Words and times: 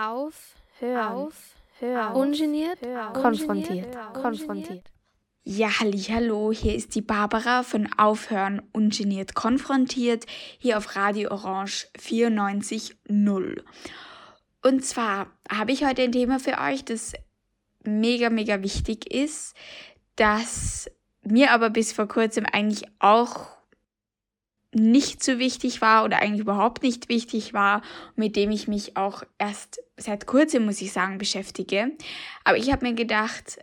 auf, 0.00 0.54
hören, 0.78 1.06
auf, 1.06 1.54
hören, 1.78 2.14
ungeniert, 2.14 2.80
hören, 2.80 3.12
konfrontiert, 3.12 3.86
ungeniert, 3.86 4.14
konfrontiert. 4.14 4.90
Ja, 5.42 5.68
hallo, 5.80 6.52
hier 6.52 6.74
ist 6.74 6.94
die 6.94 7.00
Barbara 7.00 7.62
von 7.62 7.88
Aufhören 7.96 8.62
ungeniert 8.72 9.34
konfrontiert, 9.34 10.26
hier 10.58 10.78
auf 10.78 10.96
Radio 10.96 11.30
Orange 11.30 11.88
94.0. 11.98 13.62
Und 14.62 14.84
zwar 14.84 15.28
habe 15.50 15.72
ich 15.72 15.84
heute 15.84 16.02
ein 16.02 16.12
Thema 16.12 16.38
für 16.38 16.58
euch, 16.58 16.84
das 16.84 17.14
mega, 17.84 18.28
mega 18.28 18.62
wichtig 18.62 19.12
ist, 19.12 19.54
das 20.16 20.90
mir 21.22 21.52
aber 21.52 21.70
bis 21.70 21.92
vor 21.92 22.06
kurzem 22.06 22.44
eigentlich 22.44 22.86
auch 22.98 23.59
nicht 24.72 25.22
so 25.22 25.38
wichtig 25.38 25.80
war 25.80 26.04
oder 26.04 26.22
eigentlich 26.22 26.42
überhaupt 26.42 26.82
nicht 26.82 27.08
wichtig 27.08 27.52
war, 27.52 27.82
mit 28.14 28.36
dem 28.36 28.50
ich 28.50 28.68
mich 28.68 28.96
auch 28.96 29.24
erst 29.38 29.82
seit 29.96 30.26
kurzem, 30.26 30.64
muss 30.64 30.80
ich 30.80 30.92
sagen, 30.92 31.18
beschäftige. 31.18 31.92
Aber 32.44 32.56
ich 32.56 32.70
habe 32.70 32.86
mir 32.86 32.94
gedacht, 32.94 33.58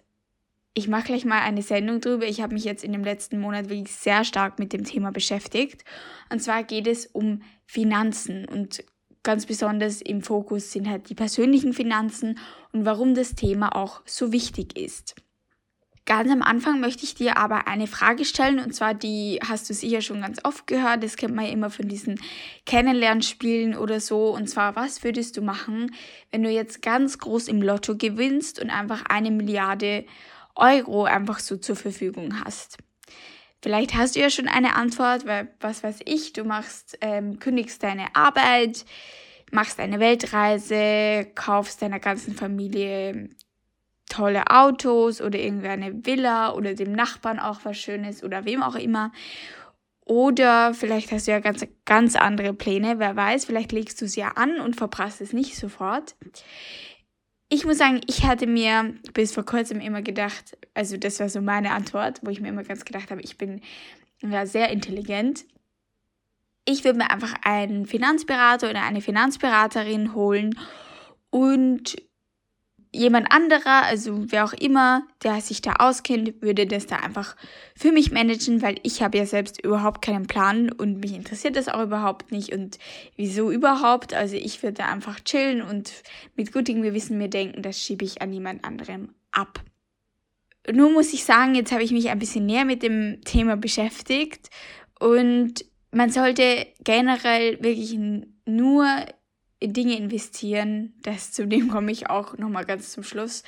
ich 0.73 0.87
mache 0.87 1.05
gleich 1.05 1.25
mal 1.25 1.41
eine 1.41 1.61
Sendung 1.61 2.01
drüber. 2.01 2.25
Ich 2.25 2.41
habe 2.41 2.53
mich 2.53 2.63
jetzt 2.63 2.83
in 2.83 2.91
dem 2.91 3.03
letzten 3.03 3.39
Monat 3.39 3.69
wirklich 3.69 3.95
sehr 3.95 4.23
stark 4.23 4.59
mit 4.59 4.73
dem 4.73 4.83
Thema 4.83 5.11
beschäftigt. 5.11 5.83
Und 6.29 6.39
zwar 6.39 6.63
geht 6.63 6.87
es 6.87 7.07
um 7.07 7.41
Finanzen 7.65 8.45
und 8.45 8.83
ganz 9.23 9.45
besonders 9.45 10.01
im 10.01 10.21
Fokus 10.21 10.71
sind 10.71 10.87
halt 10.87 11.09
die 11.09 11.15
persönlichen 11.15 11.73
Finanzen 11.73 12.37
und 12.73 12.85
warum 12.85 13.15
das 13.15 13.35
Thema 13.35 13.75
auch 13.75 14.01
so 14.05 14.31
wichtig 14.31 14.77
ist. 14.77 15.15
Ganz 16.07 16.31
am 16.31 16.41
Anfang 16.41 16.79
möchte 16.79 17.03
ich 17.03 17.15
dir 17.15 17.35
aber 17.35 17.67
eine 17.67 17.85
Frage 17.85 18.23
stellen 18.23 18.59
und 18.59 18.73
zwar 18.73 18.93
die 18.93 19.41
hast 19.45 19.69
du 19.69 19.73
sicher 19.73 19.99
schon 19.99 20.21
ganz 20.21 20.39
oft 20.45 20.65
gehört, 20.65 21.03
das 21.03 21.17
kennt 21.17 21.35
man 21.35 21.43
ja 21.43 21.51
immer 21.51 21.69
von 21.69 21.89
diesen 21.89 22.17
Kennenlernspielen 22.65 23.75
oder 23.75 23.99
so 23.99 24.33
und 24.33 24.47
zwar 24.47 24.77
was 24.77 25.03
würdest 25.03 25.35
du 25.35 25.41
machen, 25.41 25.93
wenn 26.31 26.43
du 26.43 26.49
jetzt 26.49 26.81
ganz 26.81 27.17
groß 27.17 27.49
im 27.49 27.61
Lotto 27.61 27.97
gewinnst 27.97 28.61
und 28.61 28.69
einfach 28.69 29.03
eine 29.09 29.31
Milliarde 29.31 30.05
Euro 30.55 31.03
einfach 31.03 31.39
so 31.39 31.57
zur 31.57 31.75
Verfügung 31.75 32.41
hast? 32.45 32.77
Vielleicht 33.61 33.93
hast 33.93 34.15
du 34.15 34.21
ja 34.21 34.29
schon 34.29 34.47
eine 34.47 34.77
Antwort, 34.77 35.25
weil 35.25 35.49
was 35.59 35.83
weiß 35.83 35.99
ich, 36.05 36.31
du 36.31 36.45
machst, 36.45 36.97
ähm, 37.01 37.39
kündigst 37.39 37.83
deine 37.83 38.15
Arbeit, 38.15 38.85
machst 39.51 39.77
eine 39.81 39.99
Weltreise, 39.99 41.27
kaufst 41.35 41.81
deiner 41.81 41.99
ganzen 41.99 42.33
Familie 42.33 43.27
tolle 44.09 44.49
Autos 44.49 45.21
oder 45.21 45.39
irgendwie 45.39 45.67
eine 45.67 46.05
Villa 46.05 46.53
oder 46.53 46.73
dem 46.73 46.91
Nachbarn 46.91 47.39
auch 47.39 47.59
was 47.63 47.77
Schönes 47.77 48.23
oder 48.23 48.45
wem 48.45 48.63
auch 48.63 48.75
immer. 48.75 49.11
Oder 50.07 50.73
vielleicht 50.73 51.11
hast 51.11 51.27
du 51.27 51.31
ja 51.31 51.39
ganz, 51.39 51.67
ganz 51.83 52.15
andere 52.15 52.53
Pläne, 52.53 52.97
wer 52.97 53.15
weiß, 53.15 53.43
vielleicht 53.43 53.73
legst 53.73 53.99
du 53.99 54.05
es 54.05 54.15
ja 54.15 54.29
an 54.35 54.61
und 54.61 54.77
verprasst 54.77 55.19
es 55.19 55.33
nicht 55.33 55.57
sofort. 55.57 56.15
Ich 57.49 57.65
muss 57.65 57.77
sagen, 57.77 58.01
ich 58.07 58.23
hatte 58.23 58.47
mir 58.47 58.93
bis 59.13 59.33
vor 59.33 59.45
kurzem 59.45 59.81
immer 59.81 60.01
gedacht, 60.01 60.57
also 60.73 60.95
das 60.95 61.19
war 61.19 61.27
so 61.27 61.41
meine 61.41 61.71
Antwort, 61.71 62.21
wo 62.23 62.29
ich 62.29 62.39
mir 62.39 62.49
immer 62.49 62.63
ganz 62.63 62.85
gedacht 62.85 63.11
habe, 63.11 63.21
ich 63.21 63.37
bin 63.37 63.61
ja 64.21 64.45
sehr 64.45 64.69
intelligent. 64.69 65.45
Ich 66.63 66.85
würde 66.85 66.99
mir 66.99 67.11
einfach 67.11 67.33
einen 67.43 67.85
Finanzberater 67.85 68.69
oder 68.69 68.83
eine 68.83 69.01
Finanzberaterin 69.01 70.13
holen 70.13 70.57
und 71.29 71.95
jemand 72.97 73.31
anderer, 73.31 73.83
also 73.83 74.25
wer 74.31 74.43
auch 74.43 74.53
immer, 74.53 75.03
der 75.23 75.39
sich 75.41 75.61
da 75.61 75.73
auskennt, 75.79 76.41
würde 76.41 76.65
das 76.65 76.87
da 76.87 76.97
einfach 76.97 77.35
für 77.75 77.91
mich 77.91 78.11
managen, 78.11 78.61
weil 78.61 78.75
ich 78.83 79.01
habe 79.01 79.17
ja 79.17 79.25
selbst 79.25 79.63
überhaupt 79.63 80.01
keinen 80.01 80.27
Plan 80.27 80.71
und 80.71 80.99
mich 80.99 81.13
interessiert 81.13 81.55
das 81.55 81.69
auch 81.69 81.83
überhaupt 81.83 82.31
nicht 82.31 82.53
und 82.53 82.79
wieso 83.15 83.51
überhaupt. 83.51 84.13
Also 84.13 84.35
ich 84.35 84.63
würde 84.63 84.73
da 84.73 84.87
einfach 84.87 85.19
chillen 85.19 85.61
und 85.61 85.91
mit 86.35 86.51
gutem 86.51 86.81
Gewissen 86.81 87.17
mir 87.17 87.29
denken, 87.29 87.61
das 87.61 87.81
schiebe 87.81 88.03
ich 88.03 88.21
an 88.21 88.33
jemand 88.33 88.65
anderem 88.65 89.13
ab. 89.31 89.61
Nur 90.69 90.91
muss 90.91 91.13
ich 91.13 91.23
sagen, 91.23 91.55
jetzt 91.55 91.71
habe 91.71 91.83
ich 91.83 91.91
mich 91.91 92.09
ein 92.09 92.19
bisschen 92.19 92.45
näher 92.45 92.65
mit 92.65 92.83
dem 92.83 93.21
Thema 93.23 93.55
beschäftigt 93.55 94.49
und 94.99 95.63
man 95.91 96.09
sollte 96.09 96.67
generell 96.83 97.63
wirklich 97.63 97.97
nur 98.45 98.87
in 99.59 99.73
Dinge 99.73 99.97
investieren, 99.97 100.93
das 101.01 101.31
zu 101.31 101.47
dem 101.47 101.69
komme 101.69 101.91
ich 101.91 102.09
auch 102.09 102.37
nochmal 102.37 102.65
ganz 102.65 102.91
zum 102.91 103.03
Schluss, 103.03 103.43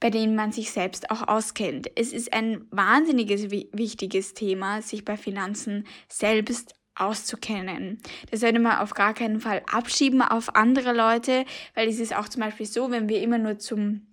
bei 0.00 0.10
denen 0.10 0.34
man 0.34 0.52
sich 0.52 0.70
selbst 0.70 1.10
auch 1.10 1.26
auskennt. 1.26 1.90
Es 1.94 2.12
ist 2.12 2.32
ein 2.32 2.66
wahnsinniges 2.70 3.50
wichtiges 3.50 4.34
Thema, 4.34 4.82
sich 4.82 5.04
bei 5.04 5.16
Finanzen 5.16 5.86
selbst 6.08 6.74
auszukennen. 6.94 7.98
Das 8.30 8.40
sollte 8.40 8.58
man 8.58 8.78
auf 8.78 8.94
gar 8.94 9.14
keinen 9.14 9.40
Fall 9.40 9.62
abschieben 9.70 10.22
auf 10.22 10.54
andere 10.56 10.92
Leute, 10.92 11.44
weil 11.74 11.88
es 11.88 12.00
ist 12.00 12.16
auch 12.16 12.28
zum 12.28 12.42
Beispiel 12.42 12.66
so, 12.66 12.90
wenn 12.90 13.08
wir 13.08 13.20
immer 13.20 13.38
nur 13.38 13.58
zum 13.58 14.06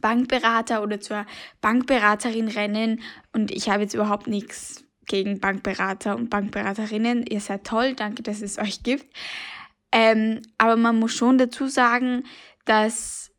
Bankberater 0.00 0.82
oder 0.82 1.00
zur 1.00 1.26
Bankberaterin 1.60 2.48
rennen 2.48 3.02
und 3.32 3.50
ich 3.50 3.68
habe 3.68 3.82
jetzt 3.82 3.94
überhaupt 3.94 4.26
nichts 4.26 4.84
gegen 5.06 5.40
Bankberater 5.40 6.16
und 6.16 6.30
Bankberaterinnen. 6.30 7.26
Ihr 7.26 7.40
seid 7.40 7.64
toll, 7.64 7.94
danke, 7.94 8.22
dass 8.22 8.40
es 8.40 8.58
euch 8.58 8.82
gibt. 8.82 9.06
Ähm, 9.92 10.42
aber 10.58 10.76
man 10.76 10.98
muss 10.98 11.12
schon 11.12 11.38
dazu 11.38 11.68
sagen, 11.68 12.24
dass 12.64 13.30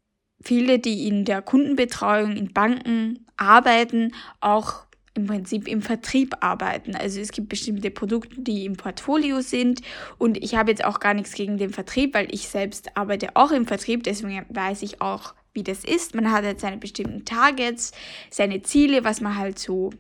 viele, 0.42 0.80
die 0.80 1.08
in 1.08 1.26
der 1.26 1.42
Kundenbetreuung 1.42 2.36
in 2.36 2.54
Banken 2.54 3.26
arbeiten, 3.38 4.14
auch 4.40 4.86
im 5.16 5.28
Prinzip 5.28 5.68
im 5.68 5.82
Vertrieb 5.82 6.36
arbeiten. 6.40 6.96
Also 6.96 7.20
es 7.20 7.32
gibt 7.32 7.50
bestimmte 7.50 7.92
Produkte, 7.92 8.42
die 8.42 8.66
im 8.66 8.76
Portfolio 8.76 9.42
sind 9.42 9.82
und 10.18 10.38
ich 10.38 10.56
habe 10.56 10.72
jetzt 10.72 10.84
auch 10.84 11.00
gar 11.00 11.14
nichts 11.14 11.34
gegen 11.34 11.58
den 11.58 11.70
Vertrieb, 11.70 12.16
weil 12.16 12.34
ich 12.34 12.48
selbst 12.50 12.98
arbeite 12.98 13.36
auch 13.36 13.52
im 13.52 13.68
Vertrieb, 13.68 14.04
deswegen 14.04 14.46
weiß 14.50 14.82
ich 14.82 15.02
auch, 15.02 15.36
wie 15.54 15.64
das 15.64 15.84
ist. 15.84 16.16
Man 16.16 16.32
hat 16.32 16.44
jetzt 16.44 16.62
seine 16.62 16.78
bestimmten 16.78 17.26
Targets, 17.26 17.92
seine 18.32 18.64
Ziele, 18.64 19.04
was 19.04 19.22
man 19.22 19.38
halt 19.38 19.60
so 19.60 19.92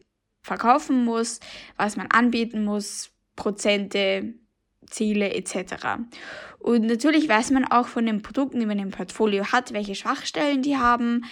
verkaufen 0.42 1.06
muss, 1.06 1.40
was 1.78 1.96
man 1.96 2.08
anbieten 2.08 2.66
muss, 2.66 3.12
Prozente, 3.36 4.34
Ziele 4.88 5.34
etc. 5.34 5.86
Und 6.60 6.86
natürlich 6.86 7.28
weiß 7.28 7.52
man 7.52 7.66
auch 7.66 7.88
von 7.88 8.06
den 8.06 8.22
Produkten, 8.22 8.60
die 8.60 8.66
man 8.66 8.80
im 8.80 8.92
Portfolio 8.92 9.52
hat, 9.52 9.74
welche 9.74 9.96
Schwachstellen 9.96 10.62
die 10.62 10.78
haben, 10.78 11.26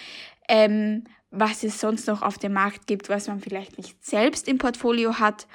ähm, 0.48 1.04
was 1.30 1.64
es 1.64 1.80
sonst 1.80 2.06
noch 2.06 2.22
auf 2.22 2.38
dem 2.38 2.52
Markt 2.52 2.86
gibt, 2.86 3.08
was 3.08 3.28
man 3.28 3.40
vielleicht 3.40 3.78
nicht 3.78 4.04
selbst 4.04 4.48
im 4.48 4.58
Portfolio 4.58 5.18
hat. 5.18 5.46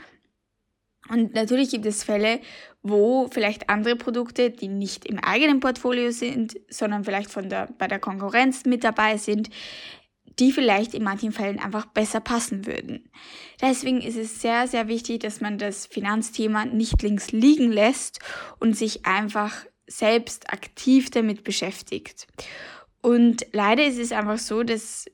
Und 1.09 1.33
natürlich 1.33 1.69
gibt 1.69 1.85
es 1.85 2.03
Fälle, 2.03 2.41
wo 2.81 3.27
vielleicht 3.31 3.69
andere 3.69 3.95
Produkte, 3.95 4.49
die 4.49 4.67
nicht 4.67 5.05
im 5.05 5.19
eigenen 5.19 5.59
Portfolio 5.59 6.11
sind, 6.11 6.59
sondern 6.69 7.03
vielleicht 7.03 7.31
von 7.31 7.49
der, 7.49 7.69
bei 7.77 7.87
der 7.87 7.99
Konkurrenz 7.99 8.65
mit 8.65 8.83
dabei 8.83 9.17
sind, 9.17 9.49
die 10.39 10.51
vielleicht 10.51 10.93
in 10.93 11.03
manchen 11.03 11.31
Fällen 11.31 11.59
einfach 11.59 11.85
besser 11.87 12.19
passen 12.19 12.65
würden. 12.65 13.09
Deswegen 13.61 14.01
ist 14.01 14.17
es 14.17 14.41
sehr, 14.41 14.67
sehr 14.67 14.87
wichtig, 14.87 15.21
dass 15.21 15.41
man 15.41 15.57
das 15.57 15.85
Finanzthema 15.85 16.65
nicht 16.65 17.01
links 17.01 17.31
liegen 17.31 17.71
lässt 17.71 18.19
und 18.59 18.77
sich 18.77 19.05
einfach 19.05 19.65
selbst 19.87 20.51
aktiv 20.51 21.09
damit 21.09 21.43
beschäftigt. 21.43 22.27
Und 23.01 23.47
leider 23.53 23.85
ist 23.85 23.99
es 23.99 24.11
einfach 24.11 24.37
so, 24.37 24.63
dass 24.63 25.05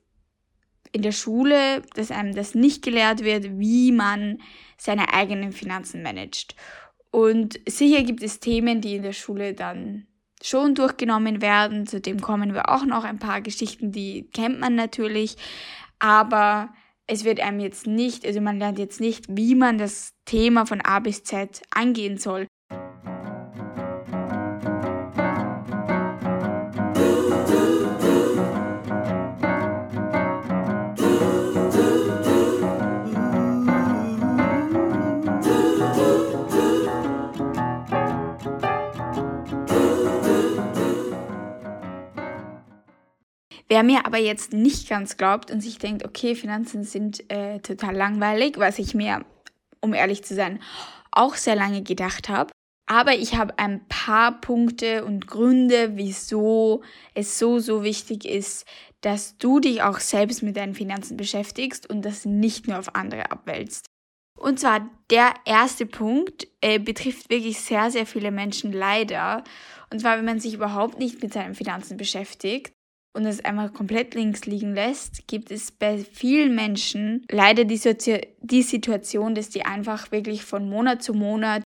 in 0.92 1.02
der 1.02 1.12
Schule, 1.12 1.82
dass 1.96 2.12
einem 2.12 2.36
das 2.36 2.56
nicht 2.56 2.84
gelehrt 2.84 3.24
wird, 3.24 3.60
wie 3.60 3.92
man 3.92 4.40
seine 4.78 5.14
eigenen 5.14 5.52
Finanzen 5.52 6.04
managt. 6.04 6.56
Und 7.12 7.60
sicher 7.68 8.04
gibt 8.04 8.24
es 8.24 8.40
Themen, 8.40 8.82
die 8.82 8.96
in 8.96 9.04
der 9.04 9.14
Schule 9.14 9.54
dann 9.54 10.08
schon 10.44 10.76
durchgenommen 10.76 11.42
werden. 11.42 11.88
Zu 11.88 12.02
dem 12.02 12.22
kommen 12.22 12.54
wir 12.54 12.70
auch 12.70 12.86
noch 12.86 13.06
ein 13.06 13.18
paar 13.18 13.42
Geschichten, 13.42 13.92
die 13.92 14.30
kennt 14.34 14.60
man 14.60 14.76
natürlich. 14.76 15.38
Aber 16.00 16.74
es 17.08 17.24
wird 17.24 17.40
einem 17.40 17.60
jetzt 17.60 17.88
nicht, 17.88 18.26
also 18.26 18.42
man 18.42 18.60
lernt 18.60 18.78
jetzt 18.78 19.00
nicht, 19.00 19.26
wie 19.30 19.56
man 19.56 19.78
das 19.78 20.14
Thema 20.26 20.66
von 20.66 20.82
A 20.82 21.00
bis 21.00 21.24
Z 21.24 21.62
angehen 21.72 22.18
soll. 22.18 22.48
Wer 43.74 43.82
mir 43.82 44.06
aber 44.06 44.20
jetzt 44.20 44.54
nicht 44.54 44.88
ganz 44.88 45.18
glaubt 45.18 45.50
und 45.50 45.60
sich 45.60 45.80
denkt, 45.80 46.06
okay, 46.06 46.36
Finanzen 46.36 46.84
sind 46.84 47.28
äh, 47.32 47.58
total 47.58 47.96
langweilig, 47.96 48.60
was 48.60 48.78
ich 48.78 48.94
mir, 48.94 49.26
um 49.82 49.96
ehrlich 49.96 50.24
zu 50.24 50.36
sein, 50.36 50.62
auch 51.10 51.34
sehr 51.34 51.56
lange 51.56 51.82
gedacht 51.82 52.30
habe. 52.30 52.52
Aber 52.86 53.16
ich 53.16 53.36
habe 53.36 53.58
ein 53.58 53.84
paar 53.88 54.40
Punkte 54.42 55.04
und 55.04 55.26
Gründe, 55.26 55.94
wieso 55.96 56.84
es 57.16 57.40
so, 57.40 57.58
so 57.58 57.82
wichtig 57.82 58.26
ist, 58.26 58.68
dass 59.02 59.40
du 59.40 59.60
dich 59.60 59.82
auch 59.82 59.98
selbst 59.98 60.44
mit 60.44 60.56
deinen 60.56 60.76
Finanzen 60.76 61.18
beschäftigst 61.18 61.90
und 61.90 62.04
das 62.04 62.26
nicht 62.26 62.68
nur 62.68 62.78
auf 62.78 62.94
andere 62.94 63.32
abwälzt. 63.32 63.88
Und 64.40 64.60
zwar 64.60 64.88
der 65.10 65.34
erste 65.46 65.88
Punkt 65.88 66.48
äh, 66.62 66.78
betrifft 66.78 67.32
wirklich 67.32 67.60
sehr, 67.60 67.90
sehr 67.90 68.06
viele 68.06 68.30
Menschen 68.30 68.72
leider. 68.72 69.44
Und 69.90 70.02
zwar, 70.02 70.20
wenn 70.20 70.26
man 70.26 70.40
sich 70.40 70.54
überhaupt 70.54 71.00
nicht 71.00 71.24
mit 71.24 71.34
seinen 71.34 71.56
Finanzen 71.56 71.98
beschäftigt 71.98 72.72
und 73.14 73.26
es 73.26 73.46
einmal 73.46 73.70
komplett 73.70 74.16
links 74.16 74.46
liegen 74.46 74.74
lässt, 74.74 75.28
gibt 75.28 75.52
es 75.52 75.72
bei 75.72 76.00
vielen 76.00 76.56
Menschen 76.56 77.26
leider 77.30 77.64
die, 77.64 77.80
die 78.42 78.64
Situation, 78.64 79.36
dass 79.36 79.50
die 79.50 79.66
einfach 79.66 80.12
wirklich 80.12 80.44
von 80.44 80.68
Monat 80.68 81.04
zu 81.04 81.14
Monat 81.14 81.64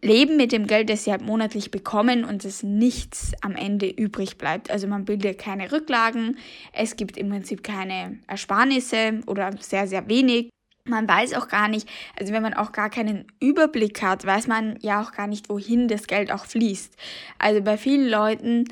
leben 0.00 0.36
mit 0.36 0.50
dem 0.50 0.66
Geld, 0.66 0.90
das 0.90 1.04
sie 1.04 1.12
halt 1.12 1.22
monatlich 1.22 1.70
bekommen 1.70 2.24
und 2.24 2.44
es 2.44 2.62
nichts 2.62 3.32
am 3.40 3.54
Ende 3.54 3.88
übrig 3.88 4.36
bleibt. 4.36 4.70
Also 4.70 4.88
man 4.88 5.04
bildet 5.04 5.38
keine 5.38 5.70
Rücklagen, 5.70 6.38
es 6.72 6.96
gibt 6.96 7.16
im 7.16 7.28
Prinzip 7.28 7.62
keine 7.62 8.18
Ersparnisse 8.26 9.20
oder 9.26 9.52
sehr, 9.60 9.86
sehr 9.86 10.08
wenig. 10.08 10.50
Man 10.84 11.06
weiß 11.06 11.34
auch 11.34 11.46
gar 11.46 11.68
nicht, 11.68 11.88
also 12.18 12.32
wenn 12.32 12.42
man 12.42 12.54
auch 12.54 12.72
gar 12.72 12.90
keinen 12.90 13.26
Überblick 13.38 14.02
hat, 14.02 14.26
weiß 14.26 14.48
man 14.48 14.76
ja 14.80 15.00
auch 15.00 15.12
gar 15.12 15.28
nicht, 15.28 15.48
wohin 15.48 15.86
das 15.86 16.08
Geld 16.08 16.32
auch 16.32 16.46
fließt. 16.46 16.96
Also 17.38 17.62
bei 17.62 17.76
vielen 17.76 18.08
Leuten 18.08 18.64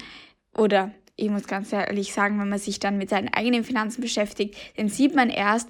oder 0.57 0.91
ich 1.21 1.31
muss 1.31 1.47
ganz 1.47 1.73
ehrlich 1.73 2.13
sagen, 2.13 2.41
wenn 2.41 2.49
man 2.49 2.59
sich 2.59 2.81
dann 2.81 2.99
mit 2.99 3.11
seinen 3.11 3.33
eigenen 3.33 3.65
Finanzen 3.65 4.01
beschäftigt, 4.01 4.57
dann 4.77 4.89
sieht 4.89 5.15
man 5.15 5.31
erst, 5.31 5.69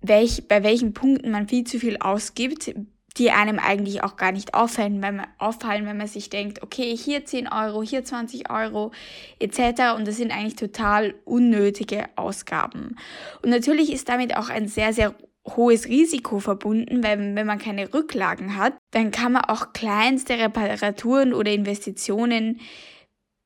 welch, 0.00 0.48
bei 0.48 0.62
welchen 0.62 0.94
Punkten 0.94 1.30
man 1.30 1.48
viel 1.48 1.64
zu 1.64 1.78
viel 1.78 1.96
ausgibt, 1.98 2.72
die 3.18 3.30
einem 3.30 3.58
eigentlich 3.58 4.02
auch 4.02 4.16
gar 4.16 4.32
nicht 4.32 4.54
auffallen, 4.54 5.02
wenn 5.02 5.16
man, 5.16 5.26
auffallen, 5.38 5.86
wenn 5.86 5.98
man 5.98 6.06
sich 6.06 6.30
denkt, 6.30 6.62
okay, 6.62 6.96
hier 6.96 7.24
10 7.24 7.48
Euro, 7.48 7.82
hier 7.82 8.04
20 8.04 8.50
Euro 8.50 8.92
etc. 9.38 9.94
Und 9.96 10.08
das 10.08 10.16
sind 10.16 10.32
eigentlich 10.32 10.56
total 10.56 11.14
unnötige 11.24 12.06
Ausgaben. 12.16 12.96
Und 13.42 13.50
natürlich 13.50 13.92
ist 13.92 14.08
damit 14.08 14.36
auch 14.36 14.48
ein 14.48 14.66
sehr, 14.66 14.92
sehr 14.92 15.14
hohes 15.46 15.88
Risiko 15.88 16.38
verbunden, 16.38 17.02
weil 17.02 17.18
wenn 17.34 17.46
man 17.46 17.58
keine 17.58 17.92
Rücklagen 17.92 18.56
hat, 18.56 18.74
dann 18.92 19.10
kann 19.10 19.32
man 19.32 19.44
auch 19.44 19.72
kleinste 19.72 20.38
Reparaturen 20.38 21.34
oder 21.34 21.50
Investitionen 21.50 22.60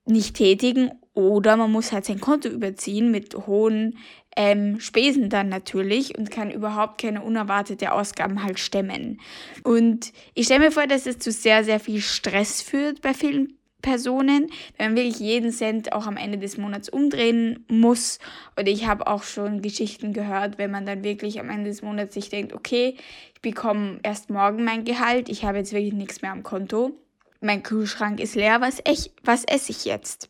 nicht 0.06 0.36
tätigen 0.36 0.90
oder 1.14 1.56
man 1.56 1.72
muss 1.72 1.92
halt 1.92 2.04
sein 2.04 2.20
Konto 2.20 2.48
überziehen 2.48 3.10
mit 3.10 3.34
hohen 3.46 3.98
ähm, 4.36 4.80
Spesen 4.80 5.30
dann 5.30 5.48
natürlich 5.48 6.16
und 6.16 6.30
kann 6.30 6.50
überhaupt 6.50 7.00
keine 7.00 7.22
unerwartete 7.22 7.92
Ausgaben 7.92 8.44
halt 8.44 8.58
stemmen. 8.58 9.20
Und 9.64 10.12
ich 10.34 10.44
stelle 10.44 10.66
mir 10.66 10.72
vor, 10.72 10.86
dass 10.86 11.06
es 11.06 11.18
zu 11.18 11.32
sehr, 11.32 11.64
sehr 11.64 11.80
viel 11.80 12.00
Stress 12.00 12.60
führt 12.60 13.00
bei 13.00 13.14
vielen 13.14 13.56
Personen, 13.80 14.50
wenn 14.76 14.88
man 14.88 14.96
wirklich 14.96 15.20
jeden 15.20 15.52
Cent 15.52 15.92
auch 15.92 16.06
am 16.06 16.16
Ende 16.16 16.38
des 16.38 16.58
Monats 16.58 16.88
umdrehen 16.88 17.64
muss. 17.68 18.18
Und 18.58 18.68
ich 18.68 18.86
habe 18.86 19.06
auch 19.06 19.22
schon 19.22 19.62
Geschichten 19.62 20.12
gehört, 20.12 20.58
wenn 20.58 20.70
man 20.70 20.84
dann 20.84 21.02
wirklich 21.02 21.40
am 21.40 21.48
Ende 21.48 21.70
des 21.70 21.82
Monats 21.82 22.14
sich 22.14 22.28
denkt, 22.28 22.52
okay, 22.52 22.96
ich 23.34 23.40
bekomme 23.40 24.00
erst 24.02 24.28
morgen 24.28 24.64
mein 24.64 24.84
Gehalt, 24.84 25.28
ich 25.28 25.44
habe 25.44 25.58
jetzt 25.58 25.72
wirklich 25.72 25.94
nichts 25.94 26.20
mehr 26.20 26.32
am 26.32 26.42
Konto 26.42 26.98
mein 27.40 27.62
Kühlschrank 27.62 28.20
ist 28.20 28.34
leer, 28.34 28.60
was, 28.60 28.80
ich, 28.86 29.12
was 29.22 29.44
esse 29.44 29.72
ich 29.72 29.84
jetzt? 29.84 30.28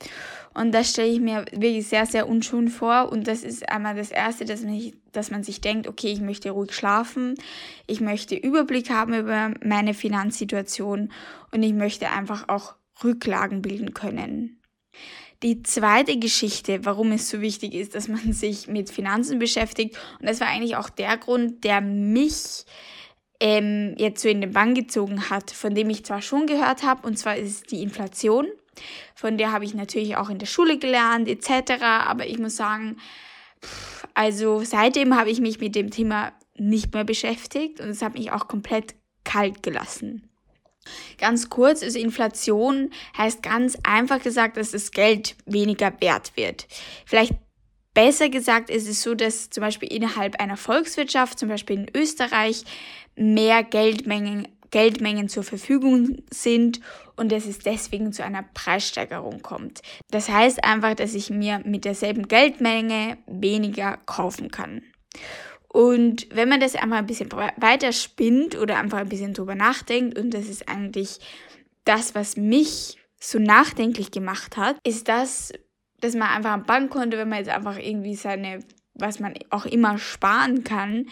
Und 0.55 0.73
das 0.73 0.91
stelle 0.91 1.09
ich 1.09 1.21
mir 1.21 1.45
wirklich 1.53 1.87
sehr, 1.87 2.07
sehr 2.07 2.29
unschön 2.29 2.69
vor. 2.69 3.11
Und 3.13 3.29
das 3.29 3.43
ist 3.43 3.69
einmal 3.69 3.95
das 3.95 4.11
Erste, 4.11 4.45
dass 4.45 4.63
man, 4.63 4.93
dass 5.13 5.31
man 5.31 5.43
sich 5.43 5.61
denkt, 5.61 5.87
okay, 5.87 6.09
ich 6.09 6.21
möchte 6.21 6.51
ruhig 6.51 6.73
schlafen, 6.73 7.35
ich 7.87 8.01
möchte 8.01 8.35
Überblick 8.37 8.91
haben 8.91 9.15
über 9.15 9.53
meine 9.63 9.93
Finanzsituation 9.93 11.13
und 11.53 11.63
ich 11.63 11.75
möchte 11.75 12.11
einfach 12.11 12.49
auch 12.49 12.75
Rücklagen 13.05 13.61
bilden 13.61 13.93
können. 13.93 14.63
Die 15.43 15.63
zweite 15.63 16.19
Geschichte, 16.19 16.87
warum 16.87 17.13
es 17.13 17.29
so 17.29 17.43
wichtig 17.43 17.75
ist, 17.75 17.95
dass 17.95 18.09
man 18.09 18.33
sich 18.33 18.69
mit 18.69 18.89
Finanzen 18.89 19.39
beschäftigt, 19.39 19.99
und 20.19 20.27
das 20.27 20.41
war 20.41 20.49
eigentlich 20.49 20.77
auch 20.77 20.89
der 20.89 21.19
Grund, 21.19 21.65
der 21.65 21.83
mich 21.83 22.65
ähm, 23.41 23.95
jetzt 23.99 24.23
so 24.23 24.29
in 24.29 24.41
den 24.41 24.53
Bann 24.53 24.75
gezogen 24.75 25.31
hat, 25.31 25.51
von 25.51 25.75
dem 25.75 25.91
ich 25.91 26.05
zwar 26.05 26.23
schon 26.23 26.47
gehört 26.47 26.83
habe, 26.83 27.07
und 27.07 27.19
zwar 27.19 27.37
ist 27.37 27.51
es 27.51 27.63
die 27.63 27.83
Inflation. 27.83 28.47
Von 29.15 29.39
der 29.39 29.53
habe 29.53 29.65
ich 29.65 29.75
natürlich 29.75 30.17
auch 30.17 30.29
in 30.29 30.39
der 30.39 30.47
Schule 30.47 30.79
gelernt, 30.79 31.29
etc. 31.29 31.83
Aber 31.83 32.27
ich 32.27 32.39
muss 32.39 32.57
sagen, 32.57 32.99
also 34.15 34.63
seitdem 34.63 35.17
habe 35.17 35.31
ich 35.31 35.41
mich 35.41 35.61
mit 35.61 35.75
dem 35.75 35.91
Thema 35.91 36.33
nicht 36.55 36.95
mehr 36.95 37.05
beschäftigt 37.05 37.81
und 37.81 37.89
es 37.89 38.03
hat 38.03 38.15
mich 38.15 38.33
auch 38.33 38.49
komplett 38.49 38.95
kalt 39.25 39.63
gelassen. 39.63 40.29
Ganz 41.19 41.51
kurz, 41.51 41.83
also 41.83 41.99
Inflation 41.99 42.91
heißt 43.17 43.43
ganz 43.43 43.77
einfach 43.83 44.23
gesagt, 44.23 44.57
dass 44.57 44.71
das 44.71 44.93
Geld 44.93 45.35
weniger 45.45 45.93
wert 46.01 46.33
wird. 46.37 46.69
Vielleicht 47.05 47.35
besser 47.93 48.29
gesagt 48.29 48.71
ist 48.71 48.87
es 48.87 49.03
so, 49.03 49.15
dass 49.15 49.51
zum 49.51 49.63
Beispiel 49.63 49.93
innerhalb 49.93 50.41
einer 50.41 50.57
Volkswirtschaft, 50.57 51.39
zum 51.39 51.49
Beispiel 51.49 51.77
in 51.77 51.91
Österreich, 51.95 52.65
mehr 53.17 53.65
Geldmengen, 53.65 54.49
Geldmengen 54.71 55.29
zur 55.29 55.43
Verfügung 55.43 56.23
sind 56.31 56.81
und 57.17 57.33
dass 57.33 57.47
es 57.47 57.59
deswegen 57.59 58.13
zu 58.13 58.25
einer 58.25 58.45
Preissteigerung 58.55 59.43
kommt. 59.43 59.81
Das 60.11 60.29
heißt 60.29 60.63
einfach, 60.65 60.95
dass 60.95 61.15
ich 61.15 61.31
mir 61.31 61.61
mit 61.65 61.85
derselben 61.85 62.29
Geldmenge 62.29 63.19
weniger 63.27 63.99
kaufen 64.07 64.51
kann. 64.51 64.83
Und 65.69 66.27
wenn 66.35 66.49
man 66.49 66.61
das 66.61 66.75
einfach 66.75 66.97
ein 66.97 67.07
bisschen 67.07 67.31
weiter 67.33 67.93
spinnt 67.93 68.57
oder 68.57 68.79
einfach 68.79 68.99
ein 68.99 69.09
bisschen 69.09 69.35
drüber 69.35 69.55
nachdenkt, 69.55 70.19
und 70.19 70.33
das 70.33 70.47
ist 70.47 70.69
eigentlich 70.69 71.19
das, 71.85 72.15
was 72.15 72.37
mich 72.37 72.97
so 73.21 73.39
nachdenklich 73.39 74.11
gemacht 74.11 74.57
hat, 74.57 74.77
ist 74.87 75.09
das, 75.09 75.53
dass 76.01 76.15
man 76.15 76.29
einfach 76.29 76.53
am 76.53 76.65
Bankkonto, 76.65 77.17
wenn 77.17 77.29
man 77.29 77.39
jetzt 77.39 77.51
einfach 77.51 77.79
irgendwie 77.79 78.15
seine, 78.15 78.61
was 78.95 79.21
man 79.21 79.35
auch 79.51 79.67
immer 79.67 79.99
sparen 79.99 80.65
kann, 80.65 81.07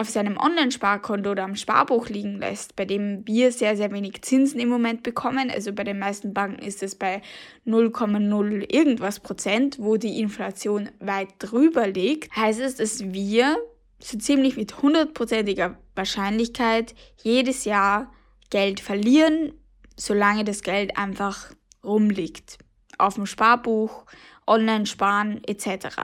auf 0.00 0.08
seinem 0.08 0.38
Online-Sparkonto 0.38 1.32
oder 1.32 1.44
am 1.44 1.56
Sparbuch 1.56 2.08
liegen 2.08 2.38
lässt, 2.38 2.74
bei 2.74 2.86
dem 2.86 3.26
wir 3.26 3.52
sehr, 3.52 3.76
sehr 3.76 3.92
wenig 3.92 4.22
Zinsen 4.22 4.58
im 4.58 4.70
Moment 4.70 5.02
bekommen, 5.02 5.50
also 5.50 5.74
bei 5.74 5.84
den 5.84 5.98
meisten 5.98 6.32
Banken 6.32 6.62
ist 6.62 6.82
es 6.82 6.94
bei 6.94 7.20
0,0 7.66 8.74
irgendwas 8.74 9.20
Prozent, 9.20 9.78
wo 9.78 9.98
die 9.98 10.18
Inflation 10.18 10.88
weit 11.00 11.28
drüber 11.38 11.86
liegt, 11.86 12.34
heißt 12.34 12.60
es, 12.60 12.76
dass 12.76 13.12
wir 13.12 13.58
so 13.98 14.16
ziemlich 14.16 14.56
mit 14.56 14.80
hundertprozentiger 14.80 15.76
Wahrscheinlichkeit 15.94 16.94
jedes 17.22 17.66
Jahr 17.66 18.10
Geld 18.48 18.80
verlieren, 18.80 19.52
solange 19.96 20.44
das 20.44 20.62
Geld 20.62 20.96
einfach 20.96 21.52
rumliegt. 21.84 22.56
Auf 22.96 23.16
dem 23.16 23.26
Sparbuch, 23.26 24.06
online 24.50 24.84
sparen 24.84 25.40
etc. 25.46 25.96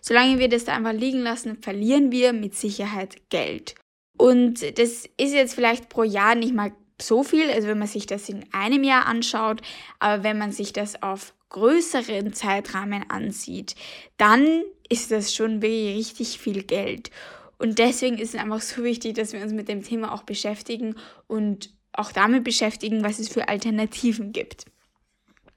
Solange 0.00 0.38
wir 0.38 0.48
das 0.48 0.64
da 0.64 0.74
einfach 0.74 0.94
liegen 0.94 1.20
lassen, 1.20 1.60
verlieren 1.60 2.10
wir 2.10 2.32
mit 2.32 2.54
Sicherheit 2.54 3.28
Geld. 3.28 3.74
Und 4.16 4.62
das 4.78 5.04
ist 5.16 5.34
jetzt 5.34 5.54
vielleicht 5.54 5.88
pro 5.88 6.04
Jahr 6.04 6.34
nicht 6.34 6.54
mal 6.54 6.72
so 7.00 7.22
viel, 7.22 7.50
also 7.50 7.68
wenn 7.68 7.78
man 7.78 7.86
sich 7.88 8.06
das 8.06 8.28
in 8.28 8.44
einem 8.52 8.82
Jahr 8.82 9.06
anschaut, 9.06 9.60
aber 9.98 10.24
wenn 10.24 10.38
man 10.38 10.52
sich 10.52 10.72
das 10.72 11.02
auf 11.02 11.34
größeren 11.50 12.32
Zeitrahmen 12.32 13.08
ansieht, 13.08 13.74
dann 14.16 14.62
ist 14.88 15.10
das 15.10 15.34
schon 15.34 15.62
wirklich 15.62 15.96
richtig 15.96 16.38
viel 16.38 16.62
Geld. 16.62 17.10
Und 17.58 17.78
deswegen 17.78 18.18
ist 18.18 18.34
es 18.34 18.40
einfach 18.40 18.60
so 18.60 18.84
wichtig, 18.84 19.14
dass 19.14 19.32
wir 19.32 19.42
uns 19.42 19.52
mit 19.52 19.68
dem 19.68 19.82
Thema 19.82 20.12
auch 20.12 20.22
beschäftigen 20.22 20.94
und 21.26 21.70
auch 21.92 22.12
damit 22.12 22.44
beschäftigen, 22.44 23.02
was 23.02 23.18
es 23.18 23.28
für 23.28 23.48
Alternativen 23.48 24.32
gibt. 24.32 24.66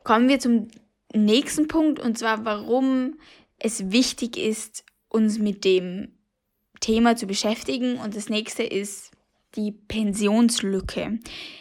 Kommen 0.03 0.27
wir 0.27 0.39
zum 0.39 0.67
nächsten 1.13 1.67
Punkt 1.67 1.99
und 1.99 2.17
zwar, 2.17 2.45
warum 2.45 3.17
es 3.59 3.91
wichtig 3.91 4.37
ist, 4.37 4.83
uns 5.09 5.37
mit 5.37 5.65
dem 5.65 6.09
Thema 6.79 7.15
zu 7.15 7.27
beschäftigen. 7.27 7.97
Und 7.97 8.15
das 8.15 8.29
nächste 8.29 8.63
ist 8.63 9.11
die 9.55 9.71
Pensionslücke. 9.71 11.19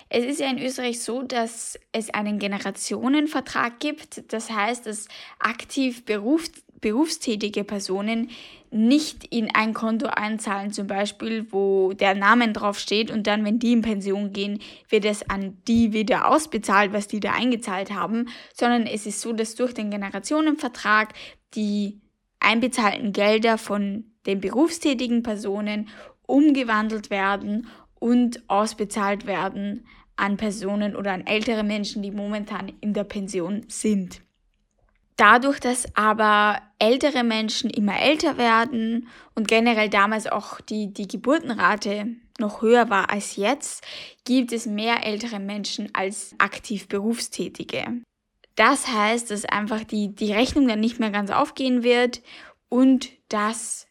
Es 0.08 0.24
ist 0.24 0.40
ja 0.40 0.48
in 0.48 0.58
Österreich 0.58 1.00
so, 1.00 1.22
dass 1.22 1.78
es 1.92 2.10
einen 2.10 2.38
Generationenvertrag 2.38 3.80
gibt. 3.80 4.32
Das 4.32 4.50
heißt, 4.50 4.86
dass 4.86 5.08
aktiv 5.38 6.04
Berufs 6.04 6.52
berufstätige 6.80 7.64
Personen 7.64 8.30
nicht 8.70 9.24
in 9.24 9.52
ein 9.54 9.74
Konto 9.74 10.06
einzahlen, 10.06 10.72
zum 10.72 10.86
Beispiel, 10.86 11.46
wo 11.50 11.92
der 11.92 12.14
Name 12.14 12.52
drauf 12.52 12.78
steht 12.78 13.10
und 13.10 13.26
dann, 13.26 13.44
wenn 13.44 13.58
die 13.58 13.72
in 13.72 13.82
Pension 13.82 14.32
gehen, 14.32 14.60
wird 14.88 15.04
es 15.04 15.28
an 15.28 15.58
die 15.66 15.92
wieder 15.92 16.28
ausbezahlt, 16.28 16.92
was 16.92 17.08
die 17.08 17.20
da 17.20 17.32
eingezahlt 17.32 17.90
haben, 17.90 18.28
sondern 18.54 18.86
es 18.86 19.06
ist 19.06 19.20
so, 19.20 19.32
dass 19.32 19.56
durch 19.56 19.74
den 19.74 19.90
Generationenvertrag 19.90 21.14
die 21.54 22.00
einbezahlten 22.38 23.12
Gelder 23.12 23.58
von 23.58 24.04
den 24.26 24.40
berufstätigen 24.40 25.22
Personen 25.22 25.88
umgewandelt 26.26 27.10
werden 27.10 27.66
und 27.98 28.48
ausbezahlt 28.48 29.26
werden 29.26 29.86
an 30.16 30.36
Personen 30.36 30.94
oder 30.94 31.12
an 31.12 31.26
ältere 31.26 31.64
Menschen, 31.64 32.02
die 32.02 32.10
momentan 32.10 32.72
in 32.80 32.94
der 32.94 33.04
Pension 33.04 33.64
sind. 33.68 34.22
Dadurch, 35.20 35.60
dass 35.60 35.84
aber 35.96 36.62
ältere 36.78 37.24
Menschen 37.24 37.68
immer 37.68 38.00
älter 38.00 38.38
werden 38.38 39.06
und 39.34 39.48
generell 39.48 39.90
damals 39.90 40.26
auch 40.26 40.62
die, 40.62 40.94
die 40.94 41.06
Geburtenrate 41.06 42.16
noch 42.38 42.62
höher 42.62 42.88
war 42.88 43.10
als 43.10 43.36
jetzt, 43.36 43.84
gibt 44.24 44.50
es 44.50 44.64
mehr 44.64 45.04
ältere 45.04 45.38
Menschen 45.38 45.90
als 45.92 46.34
aktiv 46.38 46.88
Berufstätige. 46.88 48.00
Das 48.56 48.88
heißt, 48.88 49.30
dass 49.30 49.44
einfach 49.44 49.84
die, 49.84 50.14
die 50.14 50.32
Rechnung 50.32 50.66
dann 50.66 50.80
nicht 50.80 51.00
mehr 51.00 51.10
ganz 51.10 51.30
aufgehen 51.30 51.82
wird 51.82 52.22
und 52.70 53.10
dass 53.28 53.88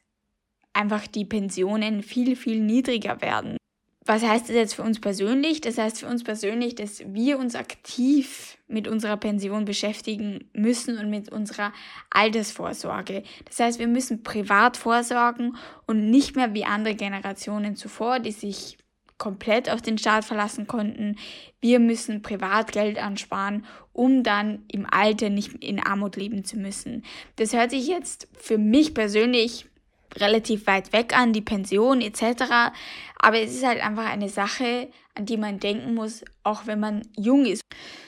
einfach 0.74 1.06
die 1.06 1.26
Pensionen 1.26 2.02
viel, 2.02 2.36
viel 2.36 2.60
niedriger 2.60 3.22
werden. 3.22 3.59
Was 4.06 4.24
heißt 4.24 4.50
das 4.50 4.56
jetzt 4.56 4.74
für 4.76 4.82
uns 4.84 5.00
persönlich? 5.00 5.62
Das 5.62 5.78
heißt 5.78 6.00
für 6.00 6.08
uns 6.08 6.24
persönlich, 6.24 6.76
dass 6.76 7.04
wir 7.06 7.38
uns 7.38 7.56
aktiv 7.56 8.58
mit 8.68 8.88
unserer 8.88 9.18
Pension 9.18 9.66
beschäftigen 9.66 10.50
müssen 10.54 10.98
und 10.98 11.10
mit 11.10 11.32
unserer 11.32 11.74
Altersvorsorge. 12.10 13.24
Das 13.46 13.60
heißt, 13.60 13.80
wir 13.80 13.88
müssen 13.88 14.24
privat 14.24 14.78
vorsorgen 14.78 15.58
und 15.86 16.10
nicht 16.10 16.36
mehr 16.36 16.54
wie 16.54 16.66
andere 16.66 16.96
Generationen 16.96 17.76
zuvor, 17.76 18.20
die 18.20 18.32
sich 18.32 18.78
komplett 19.20 19.70
auf 19.70 19.82
den 19.82 19.98
Staat 20.00 20.26
verlassen 20.26 20.66
konnten. 20.66 21.18
Wir 21.62 21.80
müssen 21.80 22.24
privat 22.24 22.72
Geld 22.72 22.98
ansparen, 22.98 23.66
um 23.94 24.24
dann 24.24 24.64
im 24.70 24.88
Alter 24.90 25.30
nicht 25.30 25.64
in 25.64 25.80
Armut 25.80 26.16
leben 26.16 26.46
zu 26.46 26.58
müssen. 26.58 27.04
Das 27.36 27.54
hört 27.54 27.72
sich 27.72 27.88
jetzt 27.88 28.28
für 28.34 28.58
mich 28.58 28.94
persönlich 28.96 29.69
relativ 30.18 30.68
weit 30.68 30.94
weg 30.94 31.18
an, 31.18 31.34
die 31.34 31.42
Pension 31.42 32.02
etc. 32.02 32.72
Aber 33.18 33.40
es 33.40 33.54
ist 33.54 33.66
halt 33.66 33.84
einfach 33.84 34.06
eine 34.06 34.30
Sache, 34.30 34.90
an 35.16 35.26
die 35.26 35.38
man 35.38 35.60
denken 35.60 35.94
muss, 35.94 36.24
auch 36.44 36.66
wenn 36.66 36.80
man 36.80 37.02
jung 37.18 37.46
ist. 37.46 37.62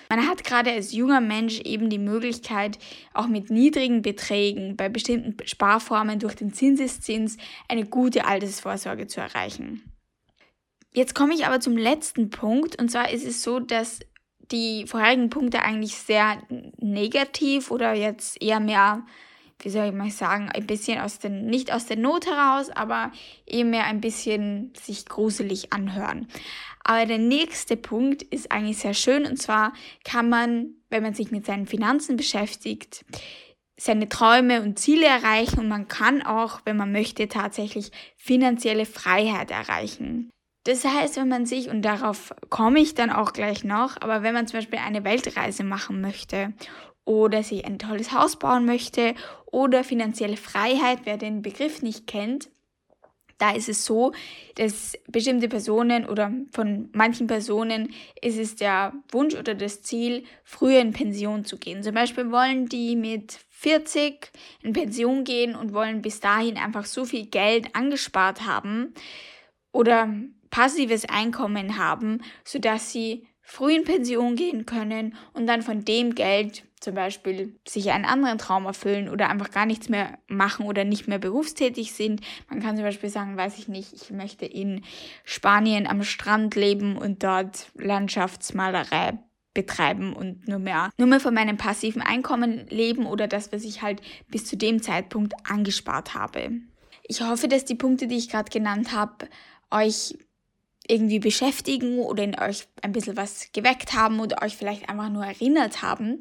Man 0.09 0.27
hat 0.27 0.43
gerade 0.43 0.71
als 0.71 0.91
junger 0.91 1.21
Mensch 1.21 1.61
eben 1.61 1.89
die 1.89 1.97
Möglichkeit, 1.97 2.77
auch 3.13 3.27
mit 3.27 3.49
niedrigen 3.49 4.01
Beträgen 4.01 4.75
bei 4.75 4.89
bestimmten 4.89 5.37
Sparformen 5.47 6.19
durch 6.19 6.35
den 6.35 6.53
Zinseszins 6.53 7.37
eine 7.69 7.85
gute 7.85 8.25
Altersvorsorge 8.25 9.07
zu 9.07 9.21
erreichen. 9.21 9.83
Jetzt 10.93 11.15
komme 11.15 11.33
ich 11.33 11.45
aber 11.45 11.61
zum 11.61 11.77
letzten 11.77 12.29
Punkt 12.29 12.81
und 12.81 12.91
zwar 12.91 13.11
ist 13.11 13.25
es 13.25 13.43
so, 13.43 13.59
dass 13.59 13.99
die 14.51 14.85
vorherigen 14.85 15.29
Punkte 15.29 15.61
eigentlich 15.61 15.95
sehr 15.95 16.41
negativ 16.77 17.71
oder 17.71 17.93
jetzt 17.93 18.41
eher 18.41 18.59
mehr 18.59 19.05
wie 19.63 19.69
soll 19.69 19.87
ich 19.87 19.93
mal 19.93 20.09
sagen, 20.11 20.49
ein 20.49 20.65
bisschen 20.65 20.99
aus 20.99 21.19
den, 21.19 21.45
nicht 21.45 21.73
aus 21.73 21.85
der 21.85 21.97
Not 21.97 22.25
heraus, 22.25 22.69
aber 22.69 23.11
eher 23.45 23.65
mehr 23.65 23.85
ein 23.85 24.01
bisschen 24.01 24.73
sich 24.79 25.05
gruselig 25.05 25.73
anhören. 25.73 26.27
Aber 26.83 27.05
der 27.05 27.19
nächste 27.19 27.77
Punkt 27.77 28.23
ist 28.23 28.51
eigentlich 28.51 28.79
sehr 28.79 28.93
schön 28.93 29.25
und 29.25 29.37
zwar 29.37 29.73
kann 30.03 30.29
man, 30.29 30.71
wenn 30.89 31.03
man 31.03 31.13
sich 31.13 31.31
mit 31.31 31.45
seinen 31.45 31.67
Finanzen 31.67 32.17
beschäftigt, 32.17 33.05
seine 33.77 34.09
Träume 34.09 34.61
und 34.61 34.77
Ziele 34.77 35.05
erreichen 35.05 35.59
und 35.59 35.67
man 35.67 35.87
kann 35.87 36.21
auch, 36.21 36.61
wenn 36.65 36.77
man 36.77 36.91
möchte, 36.91 37.27
tatsächlich 37.27 37.91
finanzielle 38.15 38.85
Freiheit 38.85 39.51
erreichen. 39.51 40.29
Das 40.65 40.85
heißt, 40.85 41.17
wenn 41.17 41.27
man 41.27 41.47
sich, 41.47 41.69
und 41.69 41.81
darauf 41.81 42.35
komme 42.49 42.79
ich 42.79 42.93
dann 42.93 43.09
auch 43.09 43.33
gleich 43.33 43.63
noch, 43.63 43.99
aber 43.99 44.21
wenn 44.21 44.35
man 44.35 44.45
zum 44.45 44.59
Beispiel 44.59 44.77
eine 44.77 45.03
Weltreise 45.03 45.63
machen 45.63 46.01
möchte 46.01 46.53
oder 47.05 47.43
sich 47.43 47.65
ein 47.65 47.79
tolles 47.79 48.11
Haus 48.11 48.37
bauen 48.37 48.65
möchte 48.65 49.15
oder 49.45 49.83
finanzielle 49.83 50.37
Freiheit, 50.37 50.99
wer 51.03 51.17
den 51.17 51.41
Begriff 51.41 51.81
nicht 51.81 52.07
kennt, 52.07 52.49
da 53.41 53.51
ist 53.51 53.69
es 53.69 53.85
so, 53.85 54.13
dass 54.55 54.95
bestimmte 55.07 55.49
Personen 55.49 56.05
oder 56.05 56.31
von 56.51 56.89
manchen 56.93 57.25
Personen 57.25 57.91
ist 58.21 58.37
es 58.37 58.55
der 58.55 58.93
Wunsch 59.11 59.33
oder 59.33 59.55
das 59.55 59.81
Ziel, 59.81 60.25
früher 60.43 60.79
in 60.79 60.93
Pension 60.93 61.43
zu 61.43 61.57
gehen. 61.57 61.81
Zum 61.81 61.95
Beispiel 61.95 62.31
wollen 62.31 62.67
die 62.67 62.95
mit 62.95 63.39
40 63.49 64.31
in 64.61 64.73
Pension 64.73 65.23
gehen 65.23 65.55
und 65.55 65.73
wollen 65.73 66.03
bis 66.03 66.19
dahin 66.19 66.55
einfach 66.55 66.85
so 66.85 67.03
viel 67.03 67.25
Geld 67.25 67.75
angespart 67.75 68.45
haben 68.45 68.93
oder 69.71 70.13
passives 70.51 71.05
Einkommen 71.05 71.79
haben, 71.79 72.21
sodass 72.43 72.91
sie 72.91 73.25
früh 73.41 73.73
in 73.73 73.85
Pension 73.85 74.35
gehen 74.35 74.67
können 74.67 75.15
und 75.33 75.47
dann 75.47 75.63
von 75.63 75.83
dem 75.83 76.13
Geld 76.13 76.63
zum 76.81 76.95
Beispiel 76.95 77.55
sich 77.65 77.91
einen 77.91 78.05
anderen 78.05 78.39
Traum 78.39 78.65
erfüllen 78.65 79.07
oder 79.07 79.29
einfach 79.29 79.51
gar 79.51 79.65
nichts 79.65 79.87
mehr 79.87 80.17
machen 80.27 80.65
oder 80.65 80.83
nicht 80.83 81.07
mehr 81.07 81.19
berufstätig 81.19 81.93
sind. 81.93 82.21
Man 82.49 82.59
kann 82.59 82.75
zum 82.75 82.83
Beispiel 82.83 83.09
sagen, 83.09 83.37
weiß 83.37 83.57
ich 83.59 83.67
nicht, 83.67 83.93
ich 83.93 84.09
möchte 84.09 84.45
in 84.45 84.81
Spanien 85.23 85.87
am 85.87 86.03
Strand 86.03 86.55
leben 86.55 86.97
und 86.97 87.23
dort 87.23 87.71
Landschaftsmalerei 87.75 89.19
betreiben 89.53 90.13
und 90.13 90.47
nur 90.47 90.59
mehr, 90.59 90.89
nur 90.97 91.07
mehr 91.07 91.19
von 91.19 91.33
meinem 91.33 91.57
passiven 91.57 92.01
Einkommen 92.01 92.65
leben 92.69 93.05
oder 93.05 93.27
das, 93.27 93.51
was 93.51 93.63
ich 93.63 93.81
halt 93.81 94.01
bis 94.29 94.45
zu 94.45 94.57
dem 94.57 94.81
Zeitpunkt 94.81 95.33
angespart 95.43 96.15
habe. 96.15 96.51
Ich 97.03 97.21
hoffe, 97.21 97.47
dass 97.47 97.65
die 97.65 97.75
Punkte, 97.75 98.07
die 98.07 98.17
ich 98.17 98.29
gerade 98.29 98.49
genannt 98.49 98.93
habe, 98.93 99.27
euch 99.69 100.15
irgendwie 100.87 101.19
beschäftigen 101.19 101.99
oder 101.99 102.23
in 102.23 102.39
euch 102.39 102.67
ein 102.81 102.91
bisschen 102.91 103.17
was 103.17 103.51
geweckt 103.53 103.93
haben 103.93 104.19
oder 104.19 104.41
euch 104.41 104.57
vielleicht 104.57 104.89
einfach 104.89 105.09
nur 105.09 105.25
erinnert 105.25 105.81
haben. 105.81 106.19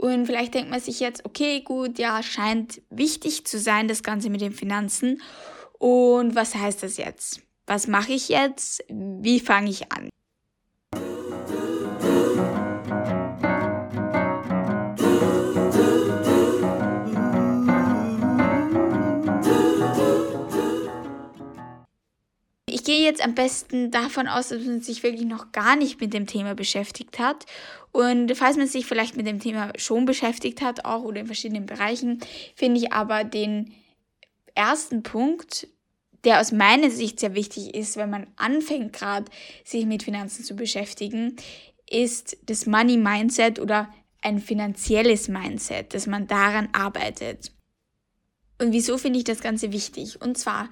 Und 0.00 0.24
vielleicht 0.24 0.54
denkt 0.54 0.70
man 0.70 0.80
sich 0.80 0.98
jetzt, 0.98 1.26
okay, 1.26 1.60
gut, 1.60 1.98
ja, 1.98 2.22
scheint 2.22 2.80
wichtig 2.88 3.44
zu 3.44 3.58
sein, 3.58 3.86
das 3.86 4.02
Ganze 4.02 4.30
mit 4.30 4.40
den 4.40 4.52
Finanzen. 4.52 5.20
Und 5.78 6.34
was 6.34 6.54
heißt 6.54 6.82
das 6.82 6.96
jetzt? 6.96 7.42
Was 7.66 7.86
mache 7.86 8.12
ich 8.14 8.30
jetzt? 8.30 8.82
Wie 8.88 9.40
fange 9.40 9.68
ich 9.68 9.92
an? 9.92 10.08
Gehe 22.90 23.04
jetzt 23.04 23.24
am 23.24 23.36
besten 23.36 23.92
davon 23.92 24.26
aus, 24.26 24.48
dass 24.48 24.64
man 24.64 24.80
sich 24.80 25.04
wirklich 25.04 25.24
noch 25.24 25.52
gar 25.52 25.76
nicht 25.76 26.00
mit 26.00 26.12
dem 26.12 26.26
Thema 26.26 26.56
beschäftigt 26.56 27.20
hat. 27.20 27.46
Und 27.92 28.36
falls 28.36 28.56
man 28.56 28.66
sich 28.66 28.84
vielleicht 28.84 29.16
mit 29.16 29.28
dem 29.28 29.38
Thema 29.38 29.72
schon 29.76 30.06
beschäftigt 30.06 30.60
hat, 30.60 30.84
auch 30.84 31.04
oder 31.04 31.20
in 31.20 31.26
verschiedenen 31.26 31.66
Bereichen, 31.66 32.18
finde 32.56 32.80
ich 32.80 32.92
aber 32.92 33.22
den 33.22 33.72
ersten 34.56 35.04
Punkt, 35.04 35.68
der 36.24 36.40
aus 36.40 36.50
meiner 36.50 36.90
Sicht 36.90 37.20
sehr 37.20 37.36
wichtig 37.36 37.76
ist, 37.76 37.96
wenn 37.96 38.10
man 38.10 38.26
anfängt 38.34 38.92
gerade 38.92 39.30
sich 39.64 39.86
mit 39.86 40.02
Finanzen 40.02 40.42
zu 40.42 40.56
beschäftigen, 40.56 41.36
ist 41.88 42.38
das 42.46 42.66
Money 42.66 42.96
Mindset 42.96 43.60
oder 43.60 43.88
ein 44.20 44.40
finanzielles 44.40 45.28
Mindset, 45.28 45.94
dass 45.94 46.08
man 46.08 46.26
daran 46.26 46.68
arbeitet. 46.72 47.52
Und 48.60 48.72
wieso 48.72 48.98
finde 48.98 49.20
ich 49.20 49.24
das 49.24 49.42
Ganze 49.42 49.70
wichtig? 49.70 50.20
Und 50.20 50.36
zwar 50.36 50.68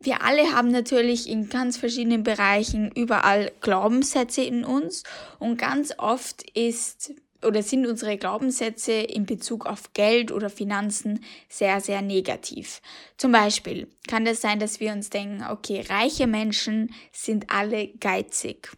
wir 0.00 0.22
alle 0.22 0.52
haben 0.52 0.70
natürlich 0.70 1.28
in 1.28 1.48
ganz 1.48 1.76
verschiedenen 1.76 2.22
Bereichen 2.22 2.90
überall 2.94 3.50
Glaubenssätze 3.60 4.42
in 4.42 4.64
uns 4.64 5.02
und 5.38 5.58
ganz 5.58 5.92
oft 5.98 6.48
ist 6.56 7.14
oder 7.44 7.62
sind 7.62 7.86
unsere 7.86 8.16
Glaubenssätze 8.16 8.92
in 8.92 9.24
Bezug 9.24 9.66
auf 9.66 9.92
Geld 9.92 10.32
oder 10.32 10.50
Finanzen 10.50 11.24
sehr, 11.48 11.80
sehr 11.80 12.02
negativ. 12.02 12.80
Zum 13.16 13.30
Beispiel 13.30 13.86
kann 14.08 14.26
es 14.26 14.40
das 14.40 14.40
sein, 14.40 14.58
dass 14.58 14.80
wir 14.80 14.92
uns 14.92 15.10
denken, 15.10 15.44
okay, 15.48 15.84
reiche 15.88 16.26
Menschen 16.26 16.92
sind 17.12 17.50
alle 17.50 17.88
geizig. 17.88 18.72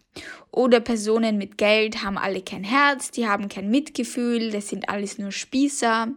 Oder 0.50 0.80
Personen 0.80 1.38
mit 1.38 1.56
Geld 1.56 2.02
haben 2.02 2.18
alle 2.18 2.42
kein 2.42 2.64
Herz, 2.64 3.10
die 3.10 3.26
haben 3.26 3.48
kein 3.48 3.70
Mitgefühl, 3.70 4.50
das 4.50 4.68
sind 4.68 4.88
alles 4.88 5.18
nur 5.18 5.32
Spießer. 5.32 6.08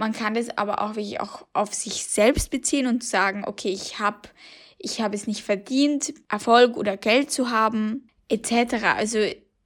Man 0.00 0.14
kann 0.14 0.32
das 0.32 0.48
aber 0.56 0.80
auch 0.80 0.96
wirklich 0.96 1.20
auch 1.20 1.46
auf 1.52 1.74
sich 1.74 2.06
selbst 2.06 2.50
beziehen 2.50 2.86
und 2.86 3.04
sagen, 3.04 3.44
okay, 3.46 3.68
ich 3.68 3.98
habe 3.98 4.30
ich 4.78 5.02
hab 5.02 5.12
es 5.12 5.26
nicht 5.26 5.42
verdient, 5.42 6.14
Erfolg 6.30 6.78
oder 6.78 6.96
Geld 6.96 7.30
zu 7.30 7.50
haben, 7.50 8.08
etc. 8.30 8.82
Also 8.96 9.18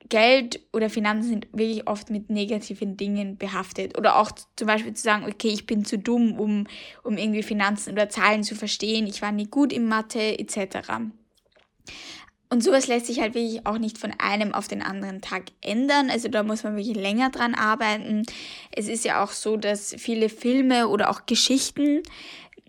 Geld 0.09 0.59
oder 0.73 0.91
Finanzen 0.91 1.29
sind 1.29 1.47
wirklich 1.53 1.87
oft 1.87 2.11
mit 2.11 2.31
negativen 2.31 2.97
Dingen 2.97 3.39
behaftet. 3.39 3.97
Oder 3.97 4.17
auch 4.17 4.33
zum 4.57 4.67
Beispiel 4.67 4.93
zu 4.95 5.05
sagen, 5.05 5.25
okay, 5.25 5.51
ich 5.51 5.67
bin 5.67 5.85
zu 5.85 5.99
dumm, 5.99 6.41
um, 6.41 6.67
um 7.05 7.17
irgendwie 7.17 7.45
Finanzen 7.45 7.93
oder 7.93 8.09
Zahlen 8.09 8.43
zu 8.43 8.57
verstehen, 8.57 9.07
ich 9.07 9.23
war 9.23 9.31
nie 9.31 9.47
gut 9.47 9.73
in 9.73 9.87
Mathe, 9.87 10.37
etc. 10.37 10.89
Und 12.55 12.63
sowas 12.63 12.87
lässt 12.87 13.07
sich 13.07 13.19
halt 13.19 13.35
wirklich 13.35 13.67
auch 13.67 13.79
nicht 13.79 13.99
von 13.99 14.13
einem 14.17 14.55
auf 14.55 14.69
den 14.69 14.81
anderen 14.81 15.21
Tag 15.21 15.47
ändern. 15.61 16.09
Also 16.09 16.29
da 16.29 16.45
muss 16.45 16.63
man 16.63 16.77
wirklich 16.77 16.95
länger 16.95 17.31
dran 17.31 17.53
arbeiten. 17.53 18.23
Es 18.71 18.87
ist 18.87 19.05
ja 19.05 19.25
auch 19.25 19.33
so, 19.33 19.57
dass 19.57 19.93
viele 19.99 20.29
Filme 20.29 20.87
oder 20.87 21.11
auch 21.11 21.27
Geschichten 21.27 22.05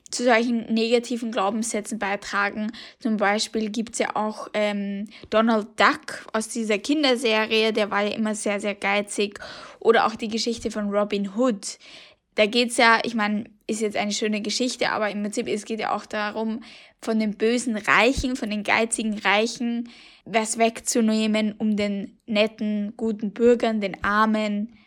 zu 0.10 0.24
solchen 0.24 0.74
negativen 0.74 1.32
Glaubenssätzen 1.32 2.00
beitragen. 2.00 2.72
Zum 3.00 3.18
Beispiel 3.18 3.70
gibt 3.70 3.94
es 3.94 4.00
ja 4.00 4.16
auch 4.16 4.48
ähm, 4.56 5.08
Donald 5.30 5.80
Duck 5.80 6.26
aus 6.34 6.48
dieser 6.48 6.80
Kinderserie, 6.80 7.72
der 7.72 7.92
war 7.92 8.06
ja 8.06 8.16
immer 8.16 8.34
sehr, 8.34 8.60
sehr 8.60 8.74
geizig. 8.74 9.40
Oder 9.80 10.08
auch 10.08 10.16
die 10.16 10.30
Geschichte 10.30 10.72
von 10.72 10.90
Robin 10.90 11.36
Hood. 11.36 11.78
Da 12.34 12.48
geht 12.48 12.72
es 12.72 12.78
ja, 12.78 13.02
ich 13.04 13.14
meine, 13.14 13.44
ist 13.68 13.82
jetzt 13.82 13.98
eine 13.98 14.12
schöne 14.12 14.42
Geschichte, 14.42 14.92
aber 14.92 15.10
im 15.10 15.22
Prinzip 15.24 15.48
es 15.48 15.66
geht 15.66 15.80
ja 15.80 15.96
auch 15.96 16.06
darum, 16.06 16.62
von 17.02 17.20
den 17.20 17.38
bösen 17.38 17.78
Reichen, 17.78 18.36
von 18.36 18.50
den 18.50 18.64
geizigen 18.64 19.18
Reichen 19.20 19.90
was 20.26 20.58
wegzunehmen, 20.58 21.54
um 21.58 21.76
den 21.76 22.18
netten, 22.26 22.94
guten 22.98 23.32
Bürgern, 23.32 23.82
den 23.82 24.04
Armen 24.04 24.78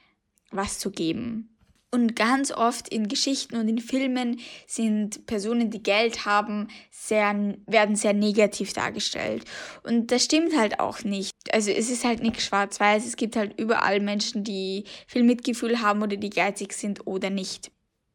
was 0.50 0.78
zu 0.78 0.90
geben. 0.90 1.54
Und 1.90 2.16
ganz 2.16 2.52
oft 2.52 2.88
in 2.88 3.08
Geschichten 3.08 3.56
und 3.56 3.66
in 3.66 3.78
Filmen 3.78 4.40
sind 4.66 5.24
Personen, 5.24 5.70
die 5.70 5.82
Geld 5.82 6.26
haben, 6.26 6.68
sehr, 6.90 7.34
werden 7.66 7.96
sehr 7.96 8.12
negativ 8.12 8.74
dargestellt. 8.74 9.44
Und 9.84 10.12
das 10.12 10.24
stimmt 10.24 10.54
halt 10.54 10.80
auch 10.80 11.02
nicht. 11.02 11.32
Also 11.50 11.70
es 11.70 11.88
ist 11.88 12.04
halt 12.04 12.22
nicht 12.22 12.42
schwarz-weiß. 12.42 13.06
Es 13.06 13.16
gibt 13.16 13.36
halt 13.36 13.58
überall 13.58 14.00
Menschen, 14.00 14.44
die 14.44 14.84
viel 15.06 15.22
Mitgefühl 15.22 15.80
haben 15.80 16.02
oder 16.02 16.18
die 16.18 16.28
geizig 16.28 16.74
sind 16.74 17.06
oder 17.06 17.30
nicht. 17.30 17.70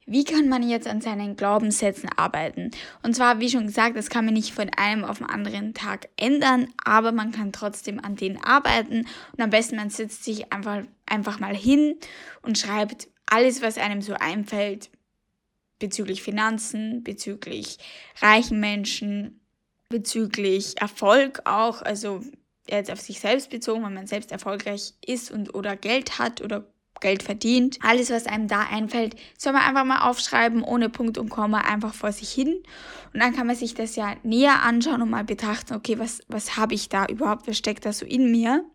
Wie 0.05 0.23
kann 0.23 0.49
man 0.49 0.67
jetzt 0.67 0.87
an 0.87 1.01
seinen 1.01 1.35
Glaubenssätzen 1.35 2.09
arbeiten? 2.15 2.71
Und 3.03 3.15
zwar, 3.15 3.39
wie 3.39 3.49
schon 3.49 3.67
gesagt, 3.67 3.95
das 3.95 4.09
kann 4.09 4.25
man 4.25 4.33
nicht 4.33 4.53
von 4.53 4.69
einem 4.75 5.05
auf 5.05 5.19
den 5.19 5.27
anderen 5.27 5.73
Tag 5.73 6.09
ändern, 6.17 6.67
aber 6.83 7.11
man 7.11 7.31
kann 7.31 7.51
trotzdem 7.51 8.03
an 8.03 8.15
denen 8.15 8.37
arbeiten. 8.43 9.07
Und 9.31 9.41
am 9.41 9.49
besten, 9.49 9.77
man 9.77 9.89
setzt 9.89 10.23
sich 10.23 10.51
einfach, 10.51 10.83
einfach 11.05 11.39
mal 11.39 11.55
hin 11.55 11.95
und 12.41 12.57
schreibt 12.57 13.07
alles, 13.25 13.61
was 13.61 13.77
einem 13.77 14.01
so 14.01 14.13
einfällt, 14.13 14.89
bezüglich 15.79 16.21
Finanzen, 16.21 17.03
bezüglich 17.03 17.77
reichen 18.21 18.59
Menschen, 18.59 19.39
bezüglich 19.89 20.79
Erfolg 20.81 21.41
auch, 21.45 21.81
also 21.81 22.21
jetzt 22.69 22.91
auf 22.91 23.01
sich 23.01 23.19
selbst 23.19 23.49
bezogen, 23.49 23.83
wenn 23.83 23.93
man 23.93 24.07
selbst 24.07 24.31
erfolgreich 24.31 24.93
ist 25.05 25.31
und 25.31 25.53
oder 25.53 25.75
Geld 25.75 26.19
hat 26.19 26.41
oder 26.41 26.65
Geld 27.03 27.21
verdient. 27.21 27.77
Alles, 27.83 28.09
was 28.09 28.25
einem 28.25 28.47
da 28.47 28.61
einfällt, 28.61 29.15
soll 29.37 29.53
man 29.53 29.61
einfach 29.61 29.83
mal 29.83 30.09
aufschreiben, 30.09 30.63
ohne 30.63 30.89
Punkt 30.89 31.19
und 31.19 31.29
Komma, 31.29 31.59
einfach 31.59 31.93
vor 31.93 32.11
sich 32.11 32.31
hin. 32.31 32.63
Und 33.13 33.19
dann 33.19 33.35
kann 33.35 33.45
man 33.45 33.55
sich 33.55 33.75
das 33.75 33.95
ja 33.95 34.15
näher 34.23 34.63
anschauen 34.63 35.03
und 35.03 35.11
mal 35.11 35.23
betrachten, 35.23 35.75
okay, 35.75 35.99
was, 35.99 36.21
was 36.27 36.57
habe 36.57 36.73
ich 36.73 36.89
da 36.89 37.05
überhaupt, 37.05 37.47
was 37.47 37.57
steckt 37.57 37.85
da 37.85 37.93
so 37.93 38.05
in 38.07 38.31
mir? 38.31 38.65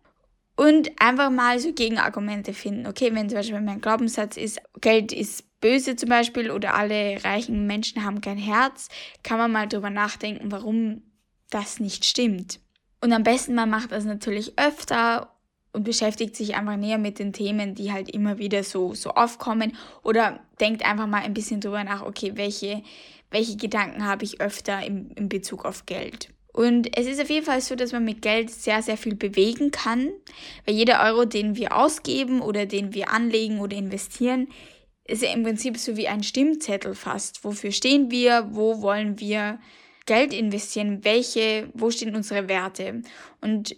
Und 0.55 0.91
einfach 1.01 1.29
mal 1.29 1.59
so 1.59 1.73
Gegenargumente 1.73 2.53
finden. 2.53 2.87
Okay, 2.87 3.13
wenn 3.13 3.29
zum 3.29 3.37
Beispiel 3.37 3.59
mein 3.59 3.81
Glaubenssatz 3.81 4.37
ist, 4.37 4.61
Geld 4.79 5.11
ist 5.11 5.59
böse 5.59 5.95
zum 5.95 6.09
Beispiel 6.09 6.51
oder 6.51 6.75
alle 6.75 7.23
reichen 7.23 7.65
Menschen 7.67 8.05
haben 8.05 8.21
kein 8.21 8.37
Herz, 8.37 8.87
kann 9.23 9.37
man 9.37 9.51
mal 9.51 9.67
drüber 9.67 9.89
nachdenken, 9.89 10.51
warum 10.51 11.01
das 11.49 11.79
nicht 11.79 12.05
stimmt. 12.05 12.59
Und 13.01 13.11
am 13.13 13.23
besten 13.23 13.55
man 13.55 13.69
macht 13.69 13.91
das 13.91 14.05
natürlich 14.05 14.57
öfter 14.59 15.33
und 15.71 15.83
beschäftigt 15.83 16.35
sich 16.35 16.55
einfach 16.55 16.77
näher 16.77 16.97
mit 16.97 17.19
den 17.19 17.33
Themen, 17.33 17.75
die 17.75 17.91
halt 17.91 18.09
immer 18.09 18.37
wieder 18.37 18.63
so, 18.63 18.93
so 18.93 19.11
aufkommen 19.11 19.75
oder 20.03 20.39
denkt 20.59 20.83
einfach 20.85 21.07
mal 21.07 21.21
ein 21.21 21.33
bisschen 21.33 21.61
drüber 21.61 21.83
nach, 21.83 22.01
okay, 22.01 22.31
welche, 22.35 22.81
welche 23.31 23.57
Gedanken 23.57 24.05
habe 24.05 24.25
ich 24.25 24.41
öfter 24.41 24.83
im, 24.85 25.11
in 25.15 25.29
Bezug 25.29 25.65
auf 25.65 25.85
Geld. 25.85 26.29
Und 26.51 26.97
es 26.97 27.05
ist 27.05 27.21
auf 27.21 27.29
jeden 27.29 27.45
Fall 27.45 27.61
so, 27.61 27.75
dass 27.75 27.91
man 27.91 28.03
mit 28.03 28.21
Geld 28.21 28.49
sehr, 28.49 28.81
sehr 28.81 28.97
viel 28.97 29.15
bewegen 29.15 29.71
kann, 29.71 30.09
weil 30.65 30.75
jeder 30.75 31.03
Euro, 31.03 31.25
den 31.25 31.55
wir 31.55 31.77
ausgeben 31.77 32.41
oder 32.41 32.65
den 32.65 32.93
wir 32.93 33.11
anlegen 33.11 33.59
oder 33.59 33.77
investieren, 33.77 34.47
ist 35.05 35.23
ja 35.23 35.31
im 35.31 35.43
Prinzip 35.43 35.77
so 35.77 35.95
wie 35.95 36.07
ein 36.07 36.23
Stimmzettel 36.23 36.95
fast. 36.95 37.43
Wofür 37.43 37.71
stehen 37.71 38.11
wir? 38.11 38.49
Wo 38.51 38.81
wollen 38.81 39.19
wir 39.19 39.59
Geld 40.05 40.33
investieren? 40.33 41.03
Welche, 41.03 41.69
wo 41.73 41.91
stehen 41.91 42.15
unsere 42.15 42.47
Werte? 42.47 43.03
Und 43.41 43.75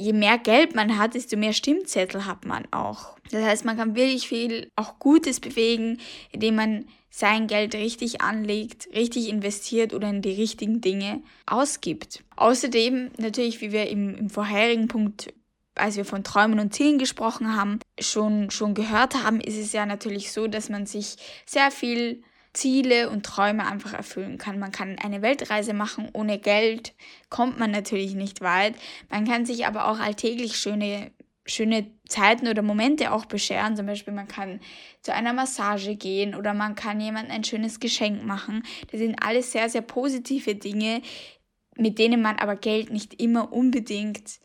je 0.00 0.12
mehr 0.12 0.38
Geld 0.38 0.74
man 0.74 0.98
hat, 0.98 1.14
desto 1.14 1.36
mehr 1.36 1.52
Stimmzettel 1.52 2.24
hat 2.26 2.46
man 2.46 2.66
auch. 2.70 3.16
Das 3.30 3.44
heißt, 3.44 3.64
man 3.64 3.76
kann 3.76 3.94
wirklich 3.94 4.26
viel 4.26 4.70
auch 4.74 4.98
Gutes 4.98 5.40
bewegen, 5.40 5.98
indem 6.32 6.56
man 6.56 6.86
sein 7.10 7.46
Geld 7.46 7.74
richtig 7.74 8.20
anlegt, 8.20 8.88
richtig 8.94 9.28
investiert 9.28 9.92
oder 9.92 10.08
in 10.08 10.22
die 10.22 10.32
richtigen 10.32 10.80
Dinge 10.80 11.22
ausgibt. 11.46 12.24
Außerdem, 12.36 13.10
natürlich, 13.18 13.60
wie 13.60 13.72
wir 13.72 13.88
im, 13.90 14.14
im 14.16 14.30
vorherigen 14.30 14.88
Punkt 14.88 15.32
als 15.76 15.96
wir 15.96 16.04
von 16.04 16.24
Träumen 16.24 16.58
und 16.60 16.74
Zielen 16.74 16.98
gesprochen 16.98 17.56
haben, 17.56 17.78
schon, 17.98 18.50
schon 18.50 18.74
gehört 18.74 19.22
haben, 19.22 19.40
ist 19.40 19.56
es 19.56 19.72
ja 19.72 19.86
natürlich 19.86 20.30
so, 20.30 20.46
dass 20.46 20.68
man 20.68 20.84
sich 20.84 21.16
sehr 21.46 21.70
viel 21.70 22.22
Ziele 22.52 23.10
und 23.10 23.24
Träume 23.24 23.66
einfach 23.66 23.92
erfüllen 23.92 24.38
kann. 24.38 24.58
Man 24.58 24.72
kann 24.72 24.98
eine 24.98 25.22
Weltreise 25.22 25.72
machen, 25.72 26.08
ohne 26.12 26.38
Geld 26.38 26.94
kommt 27.28 27.58
man 27.58 27.70
natürlich 27.70 28.14
nicht 28.14 28.40
weit. 28.40 28.74
Man 29.08 29.26
kann 29.26 29.46
sich 29.46 29.66
aber 29.66 29.86
auch 29.86 30.00
alltäglich 30.00 30.56
schöne, 30.56 31.12
schöne 31.46 31.90
Zeiten 32.08 32.48
oder 32.48 32.62
Momente 32.62 33.12
auch 33.12 33.26
bescheren. 33.26 33.76
Zum 33.76 33.86
Beispiel, 33.86 34.12
man 34.12 34.26
kann 34.26 34.60
zu 35.00 35.14
einer 35.14 35.32
Massage 35.32 35.94
gehen 35.94 36.34
oder 36.34 36.52
man 36.52 36.74
kann 36.74 37.00
jemandem 37.00 37.32
ein 37.36 37.44
schönes 37.44 37.78
Geschenk 37.78 38.24
machen. 38.24 38.64
Das 38.90 38.98
sind 38.98 39.22
alles 39.22 39.52
sehr, 39.52 39.68
sehr 39.68 39.82
positive 39.82 40.56
Dinge, 40.56 41.02
mit 41.76 41.98
denen 41.98 42.20
man 42.20 42.36
aber 42.36 42.56
Geld 42.56 42.90
nicht 42.90 43.22
immer 43.22 43.52
unbedingt 43.52 44.40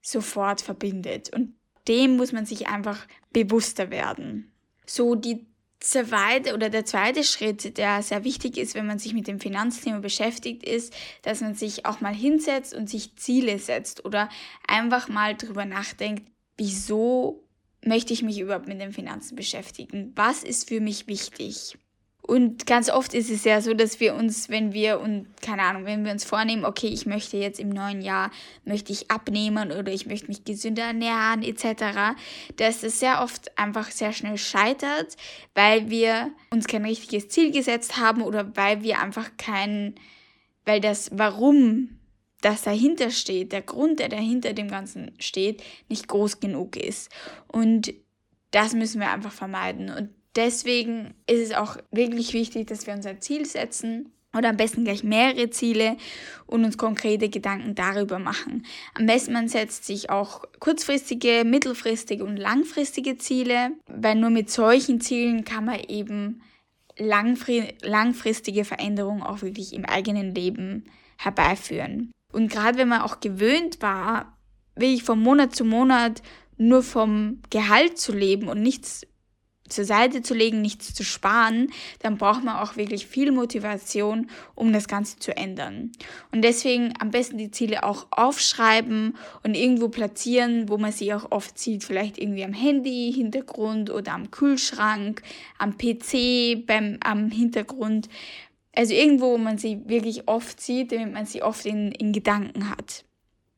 sofort 0.00 0.60
verbindet. 0.60 1.34
Und 1.34 1.54
dem 1.88 2.16
muss 2.16 2.32
man 2.32 2.46
sich 2.46 2.68
einfach 2.68 3.06
bewusster 3.32 3.90
werden. 3.90 4.52
So 4.86 5.16
die 5.16 5.46
zweite 5.82 6.54
oder 6.54 6.70
der 6.70 6.84
zweite 6.84 7.24
Schritt, 7.24 7.76
der 7.76 8.02
sehr 8.02 8.24
wichtig 8.24 8.56
ist, 8.56 8.74
wenn 8.74 8.86
man 8.86 8.98
sich 8.98 9.14
mit 9.14 9.26
dem 9.26 9.40
Finanzthema 9.40 9.98
beschäftigt, 9.98 10.62
ist, 10.62 10.94
dass 11.22 11.40
man 11.40 11.54
sich 11.54 11.86
auch 11.86 12.00
mal 12.00 12.14
hinsetzt 12.14 12.74
und 12.74 12.88
sich 12.88 13.16
Ziele 13.16 13.58
setzt 13.58 14.04
oder 14.04 14.28
einfach 14.66 15.08
mal 15.08 15.36
drüber 15.36 15.64
nachdenkt, 15.64 16.24
wieso 16.56 17.48
möchte 17.84 18.12
ich 18.12 18.22
mich 18.22 18.38
überhaupt 18.38 18.68
mit 18.68 18.80
den 18.80 18.92
Finanzen 18.92 19.36
beschäftigen? 19.36 20.12
Was 20.14 20.44
ist 20.44 20.68
für 20.68 20.80
mich 20.80 21.08
wichtig? 21.08 21.76
Und 22.24 22.66
ganz 22.66 22.88
oft 22.88 23.14
ist 23.14 23.30
es 23.30 23.42
ja 23.42 23.60
so, 23.60 23.74
dass 23.74 23.98
wir 23.98 24.14
uns, 24.14 24.48
wenn 24.48 24.72
wir 24.72 25.00
und 25.00 25.26
keine 25.42 25.62
Ahnung, 25.62 25.86
wenn 25.86 26.04
wir 26.04 26.12
uns 26.12 26.24
vornehmen, 26.24 26.64
okay, 26.64 26.86
ich 26.86 27.04
möchte 27.04 27.36
jetzt 27.36 27.58
im 27.58 27.68
neuen 27.68 28.00
Jahr 28.00 28.30
möchte 28.64 28.92
ich 28.92 29.10
abnehmen 29.10 29.72
oder 29.72 29.92
ich 29.92 30.06
möchte 30.06 30.28
mich 30.28 30.44
gesünder 30.44 30.84
ernähren 30.84 31.42
etc., 31.42 32.16
dass 32.56 32.84
es 32.84 33.00
sehr 33.00 33.22
oft 33.22 33.58
einfach 33.58 33.90
sehr 33.90 34.12
schnell 34.12 34.38
scheitert, 34.38 35.16
weil 35.56 35.90
wir 35.90 36.30
uns 36.50 36.68
kein 36.68 36.84
richtiges 36.84 37.28
Ziel 37.28 37.50
gesetzt 37.50 37.98
haben 37.98 38.22
oder 38.22 38.56
weil 38.56 38.84
wir 38.84 39.00
einfach 39.00 39.30
kein, 39.36 39.96
weil 40.64 40.80
das 40.80 41.10
Warum 41.12 41.98
das 42.40 42.62
dahinter 42.62 43.10
steht, 43.10 43.52
der 43.52 43.62
Grund, 43.62 43.98
der 43.98 44.08
dahinter 44.08 44.52
dem 44.52 44.68
Ganzen 44.68 45.12
steht, 45.18 45.62
nicht 45.88 46.06
groß 46.08 46.38
genug 46.38 46.76
ist. 46.76 47.10
Und 47.48 47.94
das 48.52 48.74
müssen 48.74 49.00
wir 49.00 49.10
einfach 49.10 49.32
vermeiden. 49.32 49.90
Und 49.90 50.10
Deswegen 50.36 51.14
ist 51.26 51.40
es 51.40 51.52
auch 51.52 51.76
wirklich 51.90 52.32
wichtig, 52.32 52.66
dass 52.66 52.86
wir 52.86 52.94
uns 52.94 53.06
ein 53.06 53.20
Ziel 53.20 53.44
setzen 53.44 54.12
oder 54.36 54.48
am 54.48 54.56
besten 54.56 54.84
gleich 54.84 55.04
mehrere 55.04 55.50
Ziele 55.50 55.96
und 56.46 56.64
uns 56.64 56.78
konkrete 56.78 57.28
Gedanken 57.28 57.74
darüber 57.74 58.18
machen. 58.18 58.64
Am 58.94 59.06
besten 59.06 59.34
man 59.34 59.48
setzt 59.48 59.84
sich 59.84 60.08
auch 60.08 60.44
kurzfristige, 60.58 61.44
mittelfristige 61.44 62.24
und 62.24 62.38
langfristige 62.38 63.18
Ziele, 63.18 63.72
weil 63.86 64.14
nur 64.14 64.30
mit 64.30 64.50
solchen 64.50 65.00
Zielen 65.00 65.44
kann 65.44 65.66
man 65.66 65.80
eben 65.80 66.40
langfristige 66.96 68.64
Veränderungen 68.64 69.22
auch 69.22 69.42
wirklich 69.42 69.72
im 69.72 69.84
eigenen 69.84 70.34
Leben 70.34 70.84
herbeiführen. 71.18 72.10
Und 72.32 72.50
gerade 72.50 72.78
wenn 72.78 72.88
man 72.88 73.02
auch 73.02 73.20
gewöhnt 73.20 73.82
war, 73.82 74.36
wirklich 74.74 75.02
von 75.02 75.20
Monat 75.20 75.54
zu 75.54 75.64
Monat 75.64 76.22
nur 76.56 76.82
vom 76.82 77.40
Gehalt 77.50 77.98
zu 77.98 78.12
leben 78.12 78.48
und 78.48 78.62
nichts 78.62 79.06
zur 79.72 79.84
Seite 79.84 80.22
zu 80.22 80.34
legen, 80.34 80.62
nichts 80.62 80.94
zu 80.94 81.04
sparen, 81.04 81.72
dann 82.00 82.18
braucht 82.18 82.44
man 82.44 82.56
auch 82.56 82.76
wirklich 82.76 83.06
viel 83.06 83.32
Motivation, 83.32 84.28
um 84.54 84.72
das 84.72 84.88
Ganze 84.88 85.18
zu 85.18 85.36
ändern. 85.36 85.92
Und 86.30 86.42
deswegen 86.42 86.94
am 87.00 87.10
besten 87.10 87.38
die 87.38 87.50
Ziele 87.50 87.84
auch 87.84 88.06
aufschreiben 88.10 89.16
und 89.42 89.54
irgendwo 89.54 89.88
platzieren, 89.88 90.68
wo 90.68 90.78
man 90.78 90.92
sie 90.92 91.12
auch 91.14 91.30
oft 91.30 91.58
sieht, 91.58 91.84
vielleicht 91.84 92.18
irgendwie 92.18 92.44
am 92.44 92.52
Handy, 92.52 93.12
Hintergrund 93.14 93.90
oder 93.90 94.12
am 94.12 94.30
Kühlschrank, 94.30 95.22
am 95.58 95.76
PC, 95.76 96.66
beim, 96.66 96.98
am 97.02 97.30
Hintergrund. 97.30 98.08
Also 98.74 98.94
irgendwo, 98.94 99.32
wo 99.32 99.38
man 99.38 99.58
sie 99.58 99.82
wirklich 99.86 100.28
oft 100.28 100.60
sieht, 100.60 100.92
damit 100.92 101.12
man 101.12 101.26
sie 101.26 101.42
oft 101.42 101.66
in, 101.66 101.92
in 101.92 102.12
Gedanken 102.12 102.70
hat. 102.70 103.04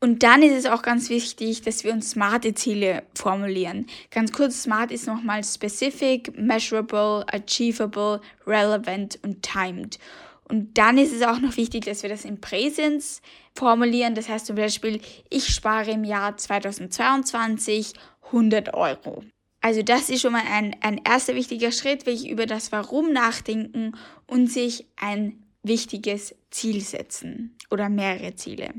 Und 0.05 0.23
dann 0.23 0.43
ist 0.43 0.53
es 0.53 0.67
auch 0.67 0.83
ganz 0.83 1.09
wichtig, 1.09 1.62
dass 1.62 1.83
wir 1.83 1.95
uns 1.95 2.11
smarte 2.11 2.53
Ziele 2.53 3.05
formulieren. 3.14 3.87
Ganz 4.11 4.33
kurz, 4.33 4.64
smart 4.64 4.93
ist 4.93 5.07
nochmal 5.07 5.43
specific, 5.43 6.38
measurable, 6.38 7.25
achievable, 7.33 8.21
relevant 8.47 9.19
und 9.23 9.40
timed. 9.40 9.99
Und 10.47 10.77
dann 10.77 10.99
ist 10.99 11.14
es 11.14 11.23
auch 11.23 11.40
noch 11.40 11.57
wichtig, 11.57 11.87
dass 11.87 12.03
wir 12.03 12.11
das 12.11 12.27
in 12.27 12.38
Präsens 12.38 13.23
formulieren. 13.55 14.14
Das 14.14 14.29
heißt 14.29 14.45
zum 14.45 14.57
Beispiel, 14.57 15.01
ich 15.31 15.47
spare 15.47 15.93
im 15.93 16.05
Jahr 16.05 16.37
2022 16.37 17.95
100 18.27 18.75
Euro. 18.75 19.25
Also 19.62 19.81
das 19.81 20.11
ist 20.11 20.21
schon 20.21 20.33
mal 20.33 20.45
ein, 20.47 20.77
ein 20.83 21.01
erster 21.03 21.35
wichtiger 21.35 21.73
Schritt, 21.73 22.05
wirklich 22.05 22.29
über 22.29 22.45
das 22.45 22.73
Warum 22.73 23.11
nachdenken 23.11 23.97
und 24.27 24.53
sich 24.53 24.85
ein 24.97 25.43
wichtiges 25.62 26.35
Ziel 26.51 26.83
setzen 26.83 27.57
oder 27.71 27.88
mehrere 27.88 28.35
Ziele. 28.35 28.75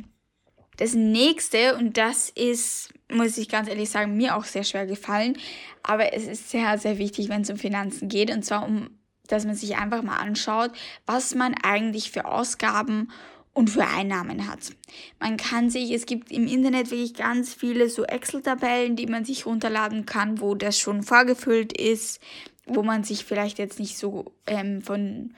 Das 0.77 0.93
nächste, 0.93 1.75
und 1.75 1.97
das 1.97 2.29
ist, 2.29 2.93
muss 3.11 3.37
ich 3.37 3.49
ganz 3.49 3.69
ehrlich 3.69 3.89
sagen, 3.89 4.17
mir 4.17 4.35
auch 4.35 4.43
sehr 4.43 4.63
schwer 4.63 4.85
gefallen, 4.85 5.37
aber 5.83 6.13
es 6.13 6.27
ist 6.27 6.49
sehr, 6.49 6.77
sehr 6.77 6.97
wichtig, 6.97 7.29
wenn 7.29 7.41
es 7.41 7.49
um 7.49 7.57
Finanzen 7.57 8.09
geht, 8.09 8.31
und 8.31 8.43
zwar 8.43 8.65
um, 8.65 8.89
dass 9.27 9.45
man 9.45 9.55
sich 9.55 9.77
einfach 9.77 10.03
mal 10.03 10.17
anschaut, 10.17 10.71
was 11.05 11.35
man 11.35 11.55
eigentlich 11.63 12.11
für 12.11 12.25
Ausgaben 12.25 13.11
und 13.53 13.69
für 13.69 13.87
Einnahmen 13.87 14.47
hat. 14.47 14.73
Man 15.19 15.37
kann 15.37 15.69
sich, 15.69 15.91
es 15.91 16.05
gibt 16.05 16.31
im 16.31 16.45
Internet 16.45 16.91
wirklich 16.91 17.13
ganz 17.13 17.53
viele 17.53 17.89
so 17.89 18.03
Excel-Tabellen, 18.03 18.97
die 18.97 19.07
man 19.07 19.23
sich 19.23 19.45
runterladen 19.45 20.05
kann, 20.05 20.41
wo 20.41 20.55
das 20.55 20.77
schon 20.77 21.03
vorgefüllt 21.03 21.75
ist, 21.75 22.19
wo 22.65 22.83
man 22.83 23.03
sich 23.03 23.23
vielleicht 23.23 23.57
jetzt 23.57 23.79
nicht 23.79 23.97
so 23.97 24.33
ähm, 24.45 24.81
von 24.81 25.33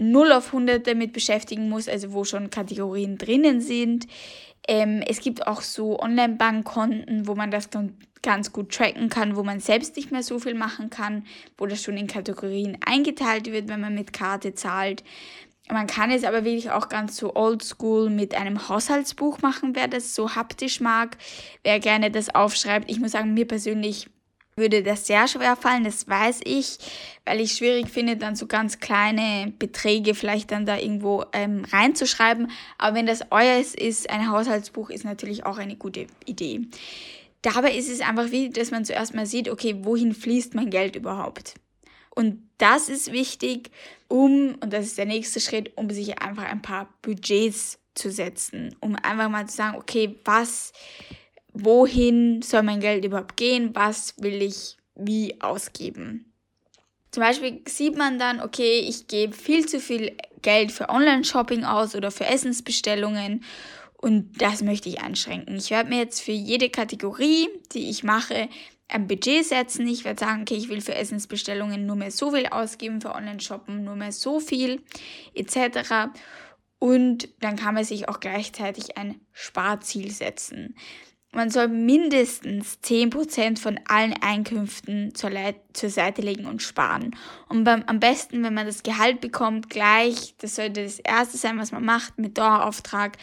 0 0.00 0.32
auf 0.32 0.46
100 0.48 0.86
damit 0.86 1.12
beschäftigen 1.12 1.68
muss, 1.68 1.88
also 1.88 2.12
wo 2.12 2.24
schon 2.24 2.50
Kategorien 2.50 3.18
drinnen 3.18 3.60
sind. 3.60 4.06
Ähm, 4.66 5.02
es 5.06 5.20
gibt 5.20 5.46
auch 5.46 5.62
so 5.62 5.98
Online-Bankkonten, 6.00 7.26
wo 7.26 7.34
man 7.34 7.50
das 7.50 7.68
ganz 8.22 8.52
gut 8.52 8.72
tracken 8.72 9.08
kann, 9.08 9.36
wo 9.36 9.42
man 9.42 9.60
selbst 9.60 9.96
nicht 9.96 10.10
mehr 10.10 10.22
so 10.22 10.38
viel 10.38 10.54
machen 10.54 10.90
kann, 10.90 11.24
wo 11.56 11.66
das 11.66 11.82
schon 11.82 11.96
in 11.96 12.06
Kategorien 12.06 12.78
eingeteilt 12.84 13.50
wird, 13.50 13.68
wenn 13.68 13.80
man 13.80 13.94
mit 13.94 14.12
Karte 14.12 14.54
zahlt. 14.54 15.04
Man 15.70 15.86
kann 15.86 16.10
es 16.10 16.24
aber 16.24 16.44
wirklich 16.44 16.70
auch 16.70 16.88
ganz 16.88 17.16
so 17.16 17.36
oldschool 17.36 18.10
mit 18.10 18.34
einem 18.34 18.68
Haushaltsbuch 18.68 19.40
machen, 19.40 19.76
wer 19.76 19.86
das 19.86 20.14
so 20.14 20.34
haptisch 20.34 20.80
mag, 20.80 21.16
wer 21.62 21.78
gerne 21.78 22.10
das 22.10 22.34
aufschreibt. 22.34 22.90
Ich 22.90 22.98
muss 22.98 23.12
sagen, 23.12 23.34
mir 23.34 23.46
persönlich 23.46 24.08
würde 24.56 24.82
das 24.82 25.06
sehr 25.06 25.26
schwer 25.28 25.56
fallen, 25.56 25.84
das 25.84 26.08
weiß 26.08 26.40
ich, 26.44 26.78
weil 27.24 27.40
ich 27.40 27.52
schwierig 27.52 27.88
finde, 27.88 28.16
dann 28.16 28.36
so 28.36 28.46
ganz 28.46 28.78
kleine 28.80 29.52
Beträge 29.58 30.14
vielleicht 30.14 30.50
dann 30.50 30.66
da 30.66 30.76
irgendwo 30.76 31.24
ähm, 31.32 31.64
reinzuschreiben. 31.72 32.50
Aber 32.78 32.96
wenn 32.96 33.06
das 33.06 33.22
euers 33.30 33.74
ist, 33.74 34.10
ein 34.10 34.30
Haushaltsbuch 34.30 34.90
ist 34.90 35.04
natürlich 35.04 35.46
auch 35.46 35.58
eine 35.58 35.76
gute 35.76 36.06
Idee. 36.26 36.62
Dabei 37.42 37.74
ist 37.74 37.88
es 37.88 38.00
einfach 38.00 38.30
wichtig, 38.30 38.54
dass 38.54 38.70
man 38.70 38.84
zuerst 38.84 39.14
mal 39.14 39.26
sieht, 39.26 39.48
okay, 39.48 39.76
wohin 39.80 40.14
fließt 40.14 40.54
mein 40.54 40.70
Geld 40.70 40.94
überhaupt? 40.96 41.54
Und 42.14 42.42
das 42.58 42.88
ist 42.88 43.12
wichtig, 43.12 43.70
um, 44.08 44.56
und 44.60 44.72
das 44.72 44.84
ist 44.86 44.98
der 44.98 45.06
nächste 45.06 45.40
Schritt, 45.40 45.72
um 45.76 45.88
sich 45.88 46.20
einfach 46.20 46.44
ein 46.44 46.60
paar 46.60 46.92
Budgets 47.00 47.78
zu 47.94 48.10
setzen, 48.10 48.74
um 48.80 48.96
einfach 48.96 49.28
mal 49.28 49.46
zu 49.46 49.56
sagen, 49.56 49.78
okay, 49.78 50.16
was, 50.24 50.72
wohin 51.52 52.42
soll 52.42 52.62
mein 52.62 52.80
Geld 52.80 53.04
überhaupt 53.04 53.36
gehen, 53.36 53.70
was 53.74 54.14
will 54.18 54.42
ich 54.42 54.76
wie 54.94 55.40
ausgeben. 55.40 56.32
Zum 57.10 57.22
Beispiel 57.22 57.62
sieht 57.66 57.96
man 57.96 58.18
dann, 58.18 58.40
okay, 58.40 58.80
ich 58.80 59.08
gebe 59.08 59.32
viel 59.32 59.66
zu 59.66 59.80
viel 59.80 60.16
Geld 60.42 60.70
für 60.70 60.88
Online-Shopping 60.88 61.64
aus 61.64 61.94
oder 61.94 62.10
für 62.10 62.26
Essensbestellungen 62.26 63.44
und 63.96 64.40
das 64.40 64.62
möchte 64.62 64.88
ich 64.88 65.02
einschränken. 65.02 65.56
Ich 65.56 65.70
werde 65.70 65.90
mir 65.90 65.98
jetzt 65.98 66.20
für 66.20 66.32
jede 66.32 66.70
Kategorie, 66.70 67.48
die 67.72 67.90
ich 67.90 68.04
mache, 68.04 68.48
ein 68.88 69.06
Budget 69.06 69.44
setzen. 69.44 69.86
Ich 69.86 70.04
werde 70.04 70.20
sagen, 70.20 70.42
okay, 70.42 70.54
ich 70.54 70.68
will 70.68 70.80
für 70.80 70.94
Essensbestellungen 70.94 71.86
nur 71.86 71.96
mehr 71.96 72.10
so 72.10 72.30
viel 72.32 72.46
ausgeben, 72.46 73.00
für 73.00 73.14
Online-Shoppen 73.14 73.84
nur 73.84 73.96
mehr 73.96 74.12
so 74.12 74.40
viel, 74.40 74.82
etc. 75.34 76.10
Und 76.78 77.28
dann 77.40 77.56
kann 77.56 77.74
man 77.74 77.84
sich 77.84 78.08
auch 78.08 78.20
gleichzeitig 78.20 78.96
ein 78.96 79.20
Sparziel 79.32 80.10
setzen. 80.10 80.74
Man 81.32 81.50
soll 81.50 81.68
mindestens 81.68 82.80
10% 82.82 83.58
von 83.58 83.78
allen 83.86 84.14
Einkünften 84.20 85.14
zur, 85.14 85.30
zur 85.72 85.90
Seite 85.90 86.22
legen 86.22 86.46
und 86.46 86.60
sparen. 86.60 87.16
Und 87.48 87.62
beim, 87.62 87.84
am 87.84 88.00
besten, 88.00 88.42
wenn 88.42 88.54
man 88.54 88.66
das 88.66 88.82
Gehalt 88.82 89.20
bekommt, 89.20 89.70
gleich, 89.70 90.34
das 90.38 90.56
sollte 90.56 90.82
das 90.82 90.98
Erste 90.98 91.38
sein, 91.38 91.58
was 91.58 91.70
man 91.70 91.84
macht 91.84 92.18
mit 92.18 92.36
Dauerauftrag, 92.36 93.16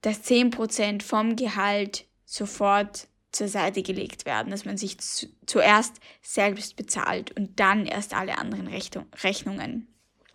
dass 0.00 0.24
10% 0.24 1.02
vom 1.02 1.36
Gehalt 1.36 2.06
sofort 2.24 3.06
zur 3.32 3.48
Seite 3.48 3.82
gelegt 3.82 4.24
werden, 4.24 4.50
dass 4.50 4.64
man 4.64 4.78
sich 4.78 4.98
zu, 4.98 5.26
zuerst 5.44 6.00
selbst 6.22 6.76
bezahlt 6.76 7.36
und 7.36 7.60
dann 7.60 7.84
erst 7.84 8.14
alle 8.14 8.38
anderen 8.38 8.66
Rechnung, 8.66 9.06
Rechnungen. 9.22 9.86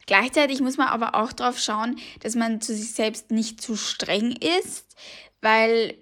Gleichzeitig 0.06 0.62
muss 0.62 0.78
man 0.78 0.88
aber 0.88 1.16
auch 1.16 1.34
darauf 1.34 1.58
schauen, 1.58 1.98
dass 2.20 2.36
man 2.36 2.62
zu 2.62 2.76
sich 2.76 2.94
selbst 2.94 3.32
nicht 3.32 3.60
zu 3.60 3.76
streng 3.76 4.34
ist, 4.34 4.96
weil 5.42 5.98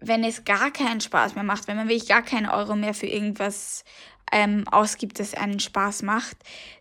wenn 0.00 0.24
es 0.24 0.44
gar 0.44 0.70
keinen 0.70 1.00
Spaß 1.00 1.34
mehr 1.34 1.44
macht, 1.44 1.68
wenn 1.68 1.76
man 1.76 1.88
wirklich 1.88 2.08
gar 2.08 2.22
keinen 2.22 2.48
Euro 2.48 2.76
mehr 2.76 2.94
für 2.94 3.06
irgendwas 3.06 3.84
ähm, 4.32 4.66
ausgibt, 4.68 5.18
das 5.20 5.34
einen 5.34 5.60
Spaß 5.60 6.02
macht, 6.02 6.36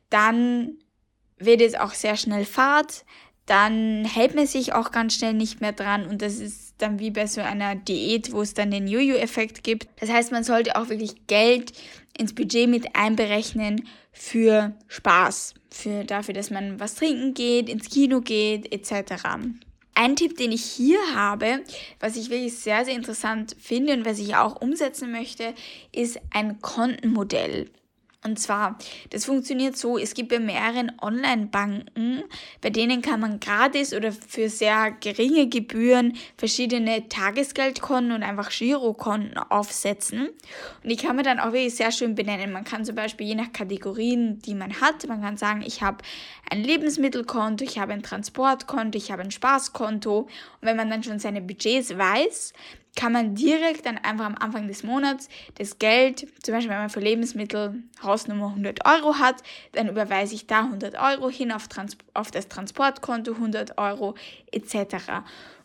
dann 0.09 0.77
wird 1.37 1.61
es 1.61 1.75
auch 1.75 1.93
sehr 1.93 2.17
schnell 2.17 2.45
Fahrt, 2.45 3.05
dann 3.45 4.05
hält 4.05 4.35
man 4.35 4.47
sich 4.47 4.73
auch 4.73 4.91
ganz 4.91 5.15
schnell 5.15 5.33
nicht 5.33 5.61
mehr 5.61 5.73
dran 5.73 6.05
und 6.07 6.21
das 6.21 6.35
ist 6.35 6.75
dann 6.79 6.99
wie 6.99 7.11
bei 7.11 7.27
so 7.27 7.41
einer 7.41 7.75
Diät, 7.75 8.31
wo 8.31 8.41
es 8.41 8.53
dann 8.53 8.71
den 8.71 8.87
Jojo-Effekt 8.87 9.63
gibt. 9.63 9.87
Das 9.99 10.09
heißt, 10.09 10.31
man 10.31 10.43
sollte 10.43 10.75
auch 10.75 10.89
wirklich 10.89 11.27
Geld 11.27 11.73
ins 12.17 12.33
Budget 12.33 12.69
mit 12.69 12.95
einberechnen 12.95 13.87
für 14.11 14.73
Spaß, 14.87 15.53
für 15.69 16.03
dafür, 16.03 16.33
dass 16.33 16.49
man 16.49 16.79
was 16.79 16.95
trinken 16.95 17.33
geht, 17.33 17.69
ins 17.69 17.89
Kino 17.89 18.21
geht, 18.21 18.71
etc. 18.73 19.23
Ein 19.97 20.17
Tipp, 20.17 20.35
den 20.37 20.51
ich 20.51 20.63
hier 20.63 20.99
habe, 21.15 21.63
was 22.01 22.17
ich 22.17 22.29
wirklich 22.29 22.57
sehr, 22.57 22.83
sehr 22.83 22.95
interessant 22.95 23.55
finde 23.57 23.93
und 23.93 24.05
was 24.05 24.19
ich 24.19 24.35
auch 24.35 24.61
umsetzen 24.61 25.09
möchte, 25.09 25.53
ist 25.93 26.19
ein 26.31 26.59
Kontenmodell. 26.61 27.69
Und 28.25 28.39
zwar, 28.39 28.77
das 29.11 29.25
funktioniert 29.25 29.77
so, 29.77 29.99
es 29.99 30.15
gibt 30.15 30.29
bei 30.29 30.39
mehreren 30.39 30.91
Online-Banken, 30.99 32.23
bei 32.59 32.71
denen 32.71 33.03
kann 33.03 33.19
man 33.19 33.39
gratis 33.39 33.93
oder 33.93 34.11
für 34.11 34.49
sehr 34.49 34.91
geringe 34.99 35.47
Gebühren 35.47 36.17
verschiedene 36.35 37.07
Tagesgeldkonten 37.07 38.13
und 38.13 38.23
einfach 38.23 38.49
Girokonten 38.49 39.37
aufsetzen. 39.37 40.29
Und 40.83 40.89
die 40.89 40.95
kann 40.95 41.15
man 41.15 41.23
dann 41.23 41.39
auch 41.39 41.53
wirklich 41.53 41.75
sehr 41.75 41.91
schön 41.91 42.15
benennen. 42.15 42.51
Man 42.51 42.63
kann 42.63 42.83
zum 42.83 42.95
Beispiel 42.95 43.27
je 43.27 43.35
nach 43.35 43.53
Kategorien, 43.53 44.39
die 44.39 44.55
man 44.55 44.81
hat, 44.81 45.07
man 45.07 45.21
kann 45.21 45.37
sagen, 45.37 45.61
ich 45.63 45.83
habe 45.83 45.97
ein 46.49 46.63
Lebensmittelkonto, 46.63 47.63
ich 47.63 47.77
habe 47.77 47.93
ein 47.93 48.01
Transportkonto, 48.01 48.97
ich 48.97 49.11
habe 49.11 49.21
ein 49.21 49.31
Spaßkonto. 49.31 50.21
Und 50.21 50.29
wenn 50.61 50.77
man 50.77 50.89
dann 50.89 51.03
schon 51.03 51.19
seine 51.19 51.41
Budgets 51.41 51.95
weiß, 51.95 52.53
kann 52.95 53.11
man 53.11 53.35
direkt 53.35 53.85
dann 53.85 53.97
einfach 53.97 54.25
am 54.25 54.35
Anfang 54.35 54.67
des 54.67 54.83
Monats 54.83 55.29
das 55.55 55.79
Geld, 55.79 56.27
zum 56.43 56.53
Beispiel 56.53 56.71
wenn 56.71 56.79
man 56.79 56.89
für 56.89 57.01
Lebensmittel 57.01 57.83
Hausnummer 58.01 58.47
100 58.47 58.85
Euro 58.85 59.15
hat, 59.19 59.43
dann 59.73 59.89
überweise 59.89 60.33
ich 60.35 60.47
da 60.47 60.61
100 60.61 60.95
Euro 60.99 61.29
hin 61.29 61.51
auf, 61.51 61.67
Trans 61.67 61.97
auf 62.13 62.31
das 62.31 62.47
Transportkonto 62.47 63.33
100 63.33 63.77
Euro 63.77 64.15
etc. 64.51 64.95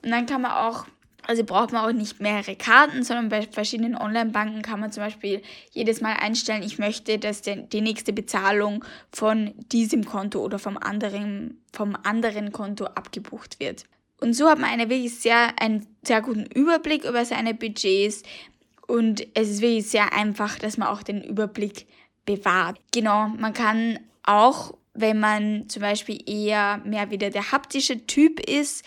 Und 0.03 0.11
dann 0.11 0.27
kann 0.27 0.43
man 0.43 0.53
auch, 0.53 0.87
also 1.27 1.45
braucht 1.45 1.73
man 1.73 1.85
auch 1.85 1.93
nicht 1.93 2.21
mehrere 2.21 2.57
Karten, 2.57 3.05
sondern 3.05 3.29
bei 3.29 3.43
verschiedenen 3.43 3.97
Online-Banken 3.97 4.63
kann 4.63 4.81
man 4.81 4.91
zum 4.91 5.05
Beispiel 5.05 5.43
jedes 5.71 6.01
Mal 6.01 6.15
einstellen, 6.15 6.65
ich 6.65 6.79
möchte, 6.79 7.19
dass 7.19 7.43
der, 7.43 7.57
die 7.57 7.81
nächste 7.81 8.13
Bezahlung 8.13 8.85
von 9.13 9.55
diesem 9.71 10.05
Konto 10.05 10.41
oder 10.41 10.59
vom 10.59 10.77
anderen, 10.77 11.63
vom 11.73 11.97
anderen 12.03 12.51
Konto 12.51 12.87
abgebucht 12.87 13.61
wird. 13.61 13.85
Und 14.21 14.35
so 14.35 14.49
hat 14.49 14.59
man 14.59 14.71
eine 14.71 14.89
wirklich 14.91 15.15
sehr, 15.15 15.61
einen 15.61 15.87
sehr 16.03 16.21
guten 16.21 16.47
Überblick 16.47 17.05
über 17.05 17.25
seine 17.25 17.55
Budgets 17.55 18.23
und 18.87 19.27
es 19.35 19.49
ist 19.49 19.63
wirklich 19.63 19.89
sehr 19.89 20.13
einfach, 20.13 20.59
dass 20.59 20.77
man 20.77 20.89
auch 20.89 21.03
den 21.03 21.23
Überblick 21.23 21.87
bewahrt. 22.27 22.79
Genau, 22.93 23.29
man 23.29 23.53
kann 23.53 23.99
auch, 24.25 24.77
wenn 24.95 25.21
man 25.21 25.69
zum 25.69 25.83
Beispiel 25.83 26.23
eher 26.29 26.79
mehr 26.85 27.11
wieder 27.11 27.31
der 27.31 27.53
haptische 27.53 28.07
Typ 28.07 28.41
ist, 28.41 28.85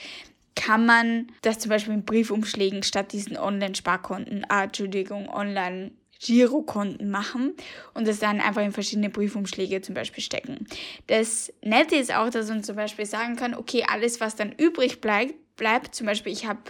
kann 0.56 0.86
man 0.86 1.28
das 1.41 1.60
zum 1.60 1.69
Beispiel 1.69 1.96
in 1.96 2.06
Briefumschlägen 2.06 2.84
statt 2.84 3.12
diesen 3.12 3.38
Online-Sparkonten, 3.38 4.46
ah, 4.50 4.65
Entschuldigung, 4.65 5.30
Online- 5.30 5.91
Girokonten 6.24 7.10
machen 7.10 7.54
und 7.94 8.08
das 8.08 8.20
dann 8.20 8.40
einfach 8.40 8.62
in 8.62 8.72
verschiedene 8.72 9.10
Briefumschläge 9.10 9.82
zum 9.82 9.96
Beispiel 9.96 10.24
stecken. 10.24 10.68
Das 11.08 11.52
Nette 11.62 11.96
ist 11.96 12.14
auch, 12.14 12.30
dass 12.30 12.48
man 12.50 12.64
zum 12.64 12.76
Beispiel 12.76 13.06
sagen 13.06 13.36
kann, 13.36 13.54
okay, 13.54 13.84
alles, 13.88 14.20
was 14.22 14.36
dann 14.36 14.52
übrig 14.52 15.02
bleibt, 15.02 15.36
bleibt 15.56 15.96
zum 15.96 16.08
Beispiel, 16.08 16.32
ich 16.32 16.46
habe 16.46 16.62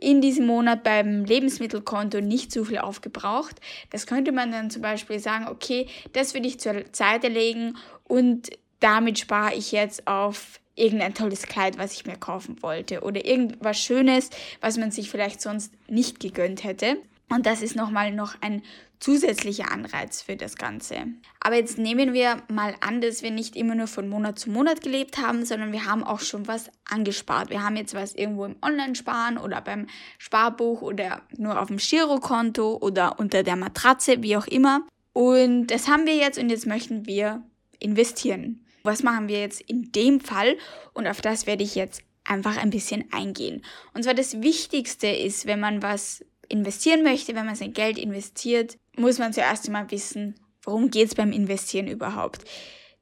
in 0.00 0.20
diesem 0.20 0.46
Monat 0.46 0.82
beim 0.82 1.24
Lebensmittelkonto 1.24 2.20
nicht 2.20 2.52
so 2.52 2.64
viel 2.64 2.78
aufgebraucht. 2.78 3.60
Das 3.90 4.06
könnte 4.06 4.32
man 4.32 4.50
dann 4.50 4.70
zum 4.70 4.82
Beispiel 4.82 5.18
sagen, 5.18 5.46
okay, 5.48 5.86
das 6.12 6.34
würde 6.34 6.48
ich 6.48 6.60
zur 6.60 6.84
Seite 6.92 7.28
legen 7.28 7.76
und 8.04 8.50
damit 8.80 9.18
spare 9.18 9.54
ich 9.54 9.72
jetzt 9.72 10.06
auf 10.06 10.60
irgendein 10.74 11.14
tolles 11.14 11.46
Kleid, 11.46 11.78
was 11.78 11.94
ich 11.94 12.04
mir 12.04 12.16
kaufen 12.16 12.62
wollte 12.62 13.02
oder 13.02 13.24
irgendwas 13.24 13.78
Schönes, 13.78 14.30
was 14.60 14.76
man 14.76 14.90
sich 14.90 15.10
vielleicht 15.10 15.40
sonst 15.40 15.72
nicht 15.88 16.20
gegönnt 16.20 16.64
hätte. 16.64 16.96
Und 17.30 17.46
das 17.46 17.62
ist 17.62 17.74
nochmal 17.74 18.12
noch 18.12 18.36
ein 18.40 18.62
zusätzlicher 19.00 19.70
Anreiz 19.70 20.22
für 20.22 20.36
das 20.36 20.56
Ganze. 20.56 21.06
Aber 21.40 21.56
jetzt 21.56 21.78
nehmen 21.78 22.12
wir 22.12 22.42
mal 22.48 22.74
an, 22.80 23.00
dass 23.00 23.22
wir 23.22 23.30
nicht 23.30 23.56
immer 23.56 23.74
nur 23.74 23.86
von 23.86 24.08
Monat 24.08 24.38
zu 24.38 24.50
Monat 24.50 24.82
gelebt 24.82 25.18
haben, 25.18 25.44
sondern 25.44 25.72
wir 25.72 25.84
haben 25.84 26.04
auch 26.04 26.20
schon 26.20 26.46
was 26.48 26.70
angespart. 26.88 27.50
Wir 27.50 27.62
haben 27.62 27.76
jetzt 27.76 27.94
was 27.94 28.14
irgendwo 28.14 28.44
im 28.44 28.56
Online-Sparen 28.62 29.36
oder 29.38 29.60
beim 29.60 29.88
Sparbuch 30.18 30.80
oder 30.82 31.22
nur 31.36 31.60
auf 31.60 31.68
dem 31.68 31.78
Girokonto 31.78 32.78
oder 32.80 33.18
unter 33.18 33.42
der 33.42 33.56
Matratze, 33.56 34.22
wie 34.22 34.36
auch 34.36 34.46
immer. 34.46 34.86
Und 35.12 35.68
das 35.68 35.88
haben 35.88 36.06
wir 36.06 36.16
jetzt 36.16 36.38
und 36.38 36.50
jetzt 36.50 36.66
möchten 36.66 37.06
wir 37.06 37.42
investieren. 37.78 38.64
Was 38.84 39.02
machen 39.02 39.28
wir 39.28 39.40
jetzt 39.40 39.60
in 39.62 39.92
dem 39.92 40.20
Fall? 40.20 40.56
Und 40.92 41.06
auf 41.06 41.20
das 41.20 41.46
werde 41.46 41.64
ich 41.64 41.74
jetzt 41.74 42.02
einfach 42.24 42.56
ein 42.56 42.70
bisschen 42.70 43.04
eingehen. 43.12 43.62
Und 43.92 44.04
zwar 44.04 44.14
das 44.14 44.42
Wichtigste 44.42 45.08
ist, 45.08 45.46
wenn 45.46 45.60
man 45.60 45.82
was 45.82 46.24
investieren 46.48 47.02
möchte, 47.02 47.34
wenn 47.34 47.46
man 47.46 47.56
sein 47.56 47.72
Geld 47.72 47.98
investiert, 47.98 48.76
muss 48.96 49.18
man 49.18 49.32
zuerst 49.32 49.66
einmal 49.66 49.90
wissen, 49.90 50.34
worum 50.62 50.90
geht 50.90 51.08
es 51.08 51.14
beim 51.14 51.32
Investieren 51.32 51.88
überhaupt. 51.88 52.44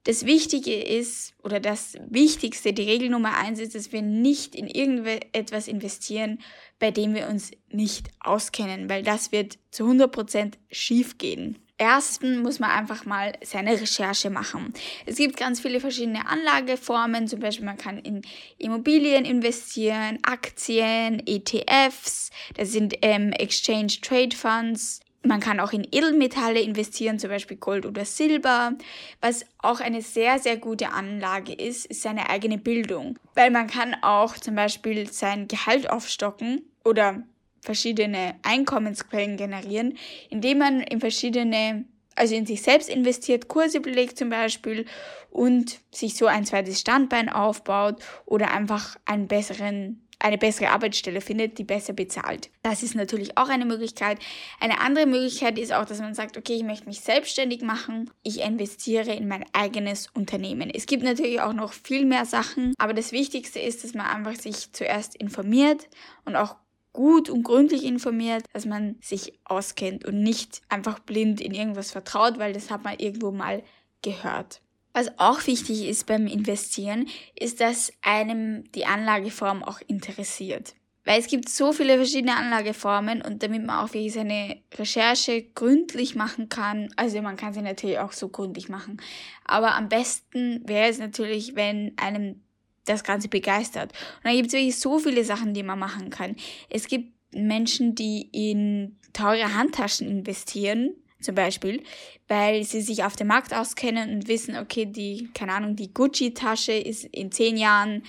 Das 0.05 0.26
Wichtige 0.26 0.74
ist, 0.74 1.33
oder 1.44 1.61
das 1.61 1.94
Wichtigste, 2.09 2.72
die 2.72 2.83
Regel 2.83 3.09
Nummer 3.09 3.37
eins 3.38 3.61
ist, 3.61 3.76
dass 3.76 3.92
wir 3.92 4.02
nicht 4.02 4.57
in 4.57 4.66
irgendetwas 4.66 5.68
investieren, 5.68 6.40
bei 6.81 6.90
dem 6.90 7.14
wir 7.14 7.28
uns 7.28 7.52
nicht 7.70 8.09
auskennen, 8.18 8.90
weil 8.90 9.05
das 9.05 9.31
wird 9.31 9.59
zu 9.70 9.85
100% 9.85 10.55
schief 10.72 11.18
gehen. 11.18 11.59
Ersten 11.83 12.42
muss 12.42 12.61
man 12.61 12.71
einfach 12.71 13.05
mal 13.05 13.33
seine 13.42 13.73
Recherche 13.73 14.31
machen. 14.31 14.73
Es 15.05 15.16
gibt 15.16 15.37
ganz 15.37 15.61
viele 15.61 15.81
verschiedene 15.81 16.27
Anlageformen, 16.27 17.27
zum 17.27 17.40
Beispiel 17.40 17.66
man 17.66 17.77
kann 17.77 17.99
in 17.99 18.23
Immobilien 18.57 19.25
investieren, 19.25 20.18
Aktien, 20.23 21.23
ETFs, 21.27 22.31
das 22.57 22.73
sind 22.73 22.95
ähm, 23.03 23.33
Exchange 23.33 23.99
Trade 24.01 24.35
Funds. 24.35 25.01
Man 25.25 25.40
kann 25.40 25.61
auch 25.61 25.73
in 25.73 25.87
Edelmetalle 25.90 26.61
investieren, 26.61 27.18
zum 27.18 27.31
Beispiel 27.31 27.57
Gold 27.57 27.87
oder 27.87 28.05
Silber. 28.05 28.73
Was 29.21 29.45
auch 29.59 29.81
eine 29.81 30.03
sehr, 30.03 30.38
sehr 30.40 30.57
gute 30.57 30.92
Anlage 30.92 31.53
ist, 31.53 31.87
ist 31.87 32.03
seine 32.03 32.29
eigene 32.29 32.59
Bildung. 32.59 33.18
Weil 33.35 33.51
man 33.51 33.68
kann 33.68 33.97
auch 34.03 34.37
zum 34.37 34.57
Beispiel 34.57 35.11
sein 35.12 35.47
Gehalt 35.47 35.88
aufstocken 35.88 36.62
oder 36.85 37.23
verschiedene 37.62 38.35
Einkommensquellen 38.42 39.37
generieren, 39.37 39.96
indem 40.29 40.59
man 40.59 40.81
in 40.81 41.01
verschiedene, 41.01 41.85
also 42.16 42.35
in 42.35 42.44
sich 42.44 42.61
selbst 42.61 42.90
investiert, 42.90 43.48
Kurse 43.48 43.81
belegt 43.81 44.18
zum 44.18 44.29
Beispiel 44.29 44.85
und 45.31 45.79
sich 45.92 46.16
so 46.16 46.27
ein 46.27 46.44
zweites 46.44 46.81
Standbein 46.81 47.29
aufbaut 47.29 48.03
oder 48.27 48.51
einfach 48.51 48.96
einen 49.07 49.29
besseren 49.29 50.03
eine 50.22 50.38
bessere 50.38 50.70
Arbeitsstelle 50.70 51.20
findet, 51.20 51.59
die 51.59 51.64
besser 51.64 51.92
bezahlt. 51.92 52.51
Das 52.62 52.83
ist 52.83 52.94
natürlich 52.94 53.37
auch 53.37 53.48
eine 53.48 53.64
Möglichkeit. 53.64 54.18
Eine 54.61 54.81
andere 54.81 55.07
Möglichkeit 55.07 55.59
ist 55.59 55.72
auch, 55.72 55.85
dass 55.85 55.98
man 55.98 56.14
sagt, 56.14 56.37
okay, 56.37 56.55
ich 56.55 56.62
möchte 56.62 56.87
mich 56.87 57.01
selbstständig 57.01 57.62
machen, 57.62 58.11
ich 58.22 58.40
investiere 58.40 59.12
in 59.12 59.29
mein 59.29 59.44
eigenes 59.53 60.09
Unternehmen. 60.14 60.70
Es 60.70 60.87
gibt 60.87 61.03
natürlich 61.03 61.40
auch 61.40 61.53
noch 61.53 61.72
viel 61.72 62.05
mehr 62.05 62.25
Sachen, 62.25 62.75
aber 62.79 62.94
das 62.94 63.12
Wichtigste 63.12 63.59
ist, 63.59 63.85
dass 63.85 63.94
man 63.94 64.07
einfach 64.07 64.40
sich 64.40 64.72
zuerst 64.72 65.16
informiert 65.16 65.88
und 66.25 66.37
auch 66.37 66.57
gut 66.92 67.31
und 67.31 67.42
gründlich 67.42 67.85
informiert, 67.85 68.44
dass 68.52 68.66
man 68.66 68.96
sich 69.00 69.38
auskennt 69.44 70.05
und 70.05 70.22
nicht 70.22 70.61
einfach 70.68 70.98
blind 70.98 71.40
in 71.40 71.55
irgendwas 71.55 71.90
vertraut, 71.90 72.38
weil 72.38 72.52
das 72.52 72.70
hat 72.70 72.85
man 72.85 72.98
irgendwo 72.98 73.31
mal 73.31 73.62
gehört. 74.02 74.61
Was 74.92 75.18
auch 75.18 75.46
wichtig 75.46 75.88
ist 75.88 76.07
beim 76.07 76.26
Investieren, 76.26 77.09
ist, 77.38 77.61
dass 77.61 77.92
einem 78.02 78.70
die 78.72 78.85
Anlageform 78.85 79.62
auch 79.62 79.81
interessiert. 79.87 80.74
Weil 81.05 81.18
es 81.18 81.26
gibt 81.26 81.48
so 81.48 81.72
viele 81.72 81.96
verschiedene 81.96 82.37
Anlageformen 82.37 83.22
und 83.22 83.42
damit 83.42 83.64
man 83.64 83.85
auch 83.85 83.92
wirklich 83.92 84.12
seine 84.12 84.62
Recherche 84.74 85.42
gründlich 85.42 86.14
machen 86.14 86.48
kann, 86.48 86.92
also 86.96 87.20
man 87.22 87.37
kann 87.37 87.55
sie 87.55 87.62
natürlich 87.62 87.98
auch 87.98 88.12
so 88.12 88.28
gründlich 88.28 88.68
machen, 88.68 89.00
aber 89.44 89.74
am 89.74 89.88
besten 89.88 90.62
wäre 90.68 90.88
es 90.88 90.98
natürlich, 90.98 91.57
wenn 91.57 91.92
einem 91.96 92.42
das 92.85 93.05
Ganze 93.05 93.29
begeistert. 93.29 93.92
Und 93.92 94.25
da 94.25 94.33
gibt 94.33 94.49
es 94.49 94.53
wirklich 94.53 94.79
so 94.79 94.99
viele 94.99 95.25
Sachen, 95.25 95.55
die 95.55 95.62
man 95.62 95.79
machen 95.79 96.11
kann. 96.11 96.37
Es 96.68 96.87
gibt 96.88 97.12
Menschen, 97.35 97.95
die 97.95 98.29
in 98.33 98.99
teure 99.12 99.55
Handtaschen 99.55 100.09
investieren, 100.09 100.95
zum 101.21 101.35
Beispiel, 101.35 101.83
weil 102.29 102.64
sie 102.64 102.81
sich 102.81 103.05
auf 103.05 103.16
dem 103.16 103.29
Markt 103.29 103.55
auskennen 103.55 104.12
und 104.12 104.29
wissen, 104.29 104.57
okay, 104.57 104.87
die, 104.87 105.31
keine 105.35 105.53
Ahnung, 105.53 105.77
die 105.77 105.95
Gucci-Tasche 105.95 106.73
ist 106.73 107.05
in 107.05 107.31
zehn 107.31 107.57
Jahren, 107.57 108.03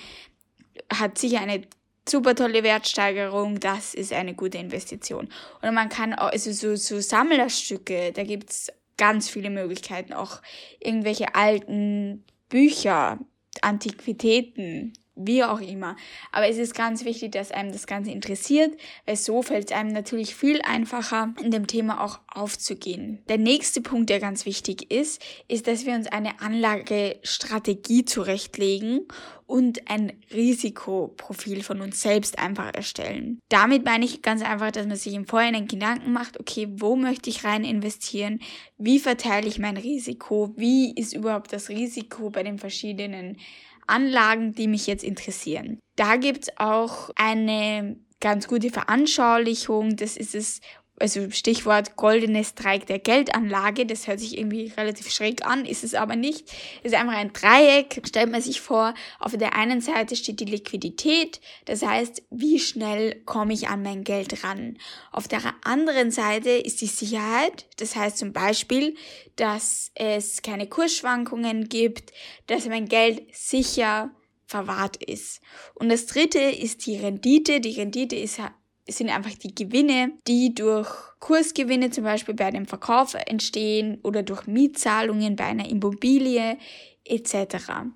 hat 0.91 1.17
sicher 1.17 1.41
eine 1.41 1.61
super 2.07 2.35
tolle 2.35 2.63
Wertsteigerung, 2.63 3.59
das 3.59 3.93
ist 3.93 4.13
eine 4.13 4.33
gute 4.33 4.57
Investition. 4.57 5.29
Oder 5.61 5.71
man 5.71 5.89
kann 5.89 6.13
auch, 6.13 6.31
also 6.31 6.51
so, 6.51 6.75
so 6.75 6.99
Sammlerstücke, 6.99 8.11
da 8.13 8.23
gibt's 8.23 8.71
ganz 8.97 9.29
viele 9.29 9.49
Möglichkeiten, 9.49 10.13
auch 10.13 10.41
irgendwelche 10.79 11.35
alten 11.35 12.23
Bücher, 12.49 13.19
Antiquitäten, 13.63 14.93
wie 15.15 15.43
auch 15.43 15.61
immer. 15.61 15.95
Aber 16.31 16.47
es 16.47 16.57
ist 16.57 16.73
ganz 16.73 17.05
wichtig, 17.05 17.31
dass 17.31 17.51
einem 17.51 17.71
das 17.71 17.87
Ganze 17.87 18.11
interessiert, 18.11 18.75
weil 19.05 19.15
so 19.15 19.41
fällt 19.41 19.71
es 19.71 19.77
einem 19.77 19.93
natürlich 19.93 20.35
viel 20.35 20.61
einfacher, 20.61 21.33
in 21.41 21.51
dem 21.51 21.67
Thema 21.67 22.03
auch 22.03 22.19
aufzugehen. 22.27 23.21
Der 23.29 23.37
nächste 23.37 23.81
Punkt, 23.81 24.09
der 24.09 24.19
ganz 24.19 24.45
wichtig 24.45 24.91
ist, 24.91 25.21
ist, 25.47 25.67
dass 25.67 25.85
wir 25.85 25.93
uns 25.93 26.07
eine 26.07 26.41
Anlagestrategie 26.41 28.05
zurechtlegen 28.05 29.07
und 29.45 29.89
ein 29.89 30.13
Risikoprofil 30.33 31.63
von 31.63 31.81
uns 31.81 32.01
selbst 32.01 32.39
einfach 32.39 32.73
erstellen. 32.73 33.39
Damit 33.49 33.85
meine 33.85 34.05
ich 34.05 34.21
ganz 34.21 34.41
einfach, 34.41 34.71
dass 34.71 34.87
man 34.87 34.95
sich 34.95 35.13
im 35.13 35.27
Vorhinein 35.27 35.67
Gedanken 35.67 36.11
macht, 36.11 36.39
okay, 36.39 36.67
wo 36.71 36.95
möchte 36.95 37.29
ich 37.29 37.43
rein 37.43 37.63
investieren? 37.63 38.39
Wie 38.77 38.99
verteile 38.99 39.47
ich 39.47 39.59
mein 39.59 39.77
Risiko? 39.77 40.53
Wie 40.55 40.93
ist 40.95 41.13
überhaupt 41.13 41.53
das 41.53 41.69
Risiko 41.69 42.29
bei 42.29 42.41
den 42.41 42.57
verschiedenen 42.57 43.37
Anlagen, 43.87 44.53
die 44.53 44.67
mich 44.67 44.87
jetzt 44.87 45.03
interessieren. 45.03 45.79
Da 45.95 46.15
gibt 46.15 46.43
es 46.43 46.57
auch 46.57 47.09
eine 47.15 47.97
ganz 48.19 48.47
gute 48.47 48.69
Veranschaulichung. 48.69 49.95
Das 49.97 50.17
ist 50.17 50.33
es 50.33 50.61
also 51.03 51.29
Stichwort 51.31 51.97
goldenes 51.97 52.55
Dreieck 52.55 52.87
der 52.87 52.97
Geldanlage, 52.97 53.85
das 53.85 54.07
hört 54.07 54.21
sich 54.21 54.37
irgendwie 54.37 54.71
relativ 54.77 55.11
schräg 55.11 55.45
an, 55.45 55.65
ist 55.65 55.83
es 55.83 55.95
aber 55.95 56.15
nicht. 56.15 56.49
Es 56.81 56.93
ist 56.93 56.97
einfach 56.97 57.15
ein 57.17 57.33
Dreieck, 57.33 58.01
stellt 58.07 58.31
man 58.31 58.41
sich 58.41 58.61
vor, 58.61 58.93
auf 59.19 59.35
der 59.35 59.53
einen 59.53 59.81
Seite 59.81 60.15
steht 60.15 60.39
die 60.39 60.45
Liquidität, 60.45 61.41
das 61.65 61.81
heißt, 61.81 62.23
wie 62.29 62.57
schnell 62.57 63.15
komme 63.25 63.51
ich 63.51 63.67
an 63.67 63.83
mein 63.83 64.05
Geld 64.05 64.45
ran. 64.45 64.77
Auf 65.11 65.27
der 65.27 65.41
anderen 65.65 66.09
Seite 66.09 66.51
ist 66.51 66.79
die 66.79 66.87
Sicherheit, 66.87 67.65
das 67.75 67.97
heißt 67.97 68.17
zum 68.17 68.31
Beispiel, 68.31 68.95
dass 69.35 69.91
es 69.95 70.41
keine 70.41 70.67
Kursschwankungen 70.67 71.67
gibt, 71.67 72.13
dass 72.47 72.65
mein 72.67 72.87
Geld 72.87 73.23
sicher 73.35 74.09
verwahrt 74.45 75.03
ist. 75.03 75.41
Und 75.73 75.89
das 75.89 76.05
dritte 76.05 76.39
ist 76.39 76.85
die 76.85 76.95
Rendite. 76.95 77.59
Die 77.59 77.77
Rendite 77.77 78.15
ist 78.15 78.39
sind 78.87 79.09
einfach 79.09 79.33
die 79.33 79.55
Gewinne, 79.55 80.11
die 80.27 80.53
durch 80.53 80.89
Kursgewinne 81.19 81.89
zum 81.89 82.03
Beispiel 82.03 82.35
bei 82.35 82.45
einem 82.45 82.65
Verkauf 82.65 83.13
entstehen 83.13 83.99
oder 84.03 84.23
durch 84.23 84.45
Mietzahlungen 84.45 85.35
bei 85.35 85.45
einer 85.45 85.69
Immobilie 85.69 86.57
etc. 87.05 87.35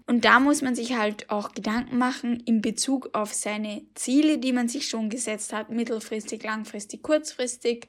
Und 0.05 0.25
da 0.25 0.39
muss 0.39 0.61
man 0.61 0.75
sich 0.75 0.95
halt 0.97 1.29
auch 1.29 1.53
Gedanken 1.53 1.97
machen 1.97 2.41
in 2.45 2.61
Bezug 2.61 3.09
auf 3.13 3.33
seine 3.33 3.83
Ziele, 3.95 4.37
die 4.37 4.51
man 4.51 4.67
sich 4.67 4.87
schon 4.87 5.09
gesetzt 5.09 5.53
hat, 5.53 5.69
mittelfristig, 5.69 6.43
langfristig, 6.43 7.03
kurzfristig 7.03 7.87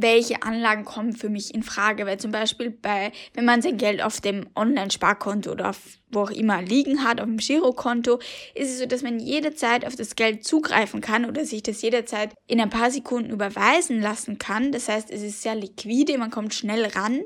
welche 0.00 0.42
Anlagen 0.42 0.84
kommen 0.84 1.14
für 1.14 1.28
mich 1.28 1.54
in 1.54 1.62
Frage. 1.62 2.06
Weil 2.06 2.18
zum 2.18 2.30
Beispiel 2.30 2.70
bei, 2.70 3.12
wenn 3.34 3.44
man 3.44 3.62
sein 3.62 3.76
Geld 3.76 4.02
auf 4.02 4.20
dem 4.20 4.46
Online-Sparkonto 4.54 5.52
oder 5.52 5.70
auf, 5.70 5.78
wo 6.10 6.20
auch 6.20 6.30
immer 6.30 6.62
liegen 6.62 7.04
hat, 7.04 7.20
auf 7.20 7.26
dem 7.26 7.38
Girokonto, 7.38 8.18
ist 8.54 8.70
es 8.70 8.78
so, 8.78 8.86
dass 8.86 9.02
man 9.02 9.18
jederzeit 9.18 9.86
auf 9.86 9.96
das 9.96 10.16
Geld 10.16 10.44
zugreifen 10.44 11.00
kann 11.00 11.24
oder 11.24 11.44
sich 11.44 11.62
das 11.62 11.82
jederzeit 11.82 12.34
in 12.46 12.60
ein 12.60 12.70
paar 12.70 12.90
Sekunden 12.90 13.30
überweisen 13.30 14.00
lassen 14.00 14.38
kann. 14.38 14.72
Das 14.72 14.88
heißt, 14.88 15.10
es 15.10 15.22
ist 15.22 15.42
sehr 15.42 15.54
liquide, 15.54 16.18
man 16.18 16.30
kommt 16.30 16.54
schnell 16.54 16.86
ran. 16.86 17.20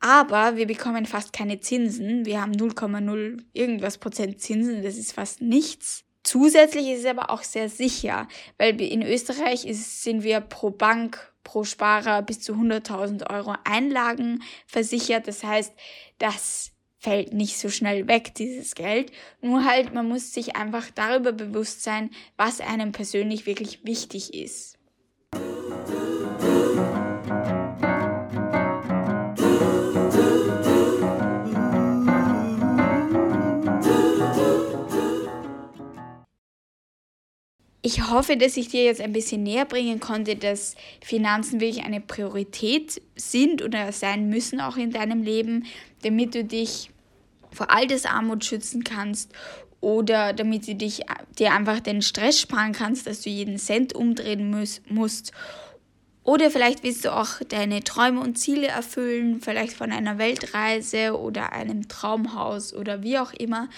Aber 0.00 0.56
wir 0.56 0.66
bekommen 0.66 1.04
fast 1.04 1.32
keine 1.34 1.60
Zinsen. 1.60 2.24
Wir 2.24 2.40
haben 2.40 2.52
0,0 2.52 3.42
irgendwas 3.52 3.98
Prozent 3.98 4.40
Zinsen. 4.40 4.82
Das 4.82 4.96
ist 4.96 5.12
fast 5.12 5.42
nichts. 5.42 6.04
Zusätzlich 6.30 6.86
ist 6.86 7.00
es 7.00 7.06
aber 7.06 7.30
auch 7.30 7.42
sehr 7.42 7.68
sicher, 7.68 8.28
weil 8.56 8.80
in 8.80 9.02
Österreich 9.02 9.66
ist, 9.66 10.04
sind 10.04 10.22
wir 10.22 10.40
pro 10.40 10.70
Bank 10.70 11.34
pro 11.42 11.64
Sparer 11.64 12.22
bis 12.22 12.38
zu 12.38 12.52
100.000 12.52 13.28
Euro 13.28 13.56
Einlagen 13.64 14.40
versichert. 14.64 15.26
Das 15.26 15.42
heißt, 15.42 15.72
das 16.18 16.70
fällt 17.00 17.32
nicht 17.32 17.58
so 17.58 17.68
schnell 17.68 18.06
weg, 18.06 18.32
dieses 18.36 18.76
Geld. 18.76 19.10
Nur 19.40 19.64
halt, 19.64 19.92
man 19.92 20.08
muss 20.08 20.32
sich 20.32 20.54
einfach 20.54 20.88
darüber 20.94 21.32
bewusst 21.32 21.82
sein, 21.82 22.10
was 22.36 22.60
einem 22.60 22.92
persönlich 22.92 23.46
wirklich 23.46 23.84
wichtig 23.84 24.32
ist. 24.32 24.78
Ich 37.82 38.10
hoffe, 38.10 38.36
dass 38.36 38.58
ich 38.58 38.68
dir 38.68 38.84
jetzt 38.84 39.00
ein 39.00 39.12
bisschen 39.12 39.42
näher 39.42 39.64
bringen 39.64 40.00
konnte, 40.00 40.36
dass 40.36 40.74
Finanzen 41.00 41.60
wirklich 41.60 41.84
eine 41.84 42.02
Priorität 42.02 43.00
sind 43.16 43.62
oder 43.62 43.90
sein 43.92 44.28
müssen 44.28 44.60
auch 44.60 44.76
in 44.76 44.90
deinem 44.90 45.22
Leben, 45.22 45.64
damit 46.02 46.34
du 46.34 46.44
dich 46.44 46.90
vor 47.50 47.70
Altersarmut 47.70 48.44
schützen 48.44 48.84
kannst 48.84 49.32
oder 49.80 50.34
damit 50.34 50.68
du 50.68 50.74
dich 50.74 51.02
dir 51.38 51.52
einfach 51.52 51.80
den 51.80 52.02
Stress 52.02 52.38
sparen 52.40 52.72
kannst, 52.72 53.06
dass 53.06 53.22
du 53.22 53.30
jeden 53.30 53.56
Cent 53.56 53.94
umdrehen 53.94 54.50
muss, 54.50 54.82
musst. 54.88 55.32
Oder 56.30 56.52
vielleicht 56.52 56.84
willst 56.84 57.04
du 57.04 57.12
auch 57.12 57.40
deine 57.48 57.82
Träume 57.82 58.20
und 58.20 58.38
Ziele 58.38 58.68
erfüllen, 58.68 59.40
vielleicht 59.40 59.72
von 59.72 59.90
einer 59.90 60.16
Weltreise 60.16 61.18
oder 61.18 61.52
einem 61.52 61.88
Traumhaus 61.88 62.72
oder 62.72 63.02
wie 63.02 63.18
auch 63.18 63.32
immer. 63.32 63.68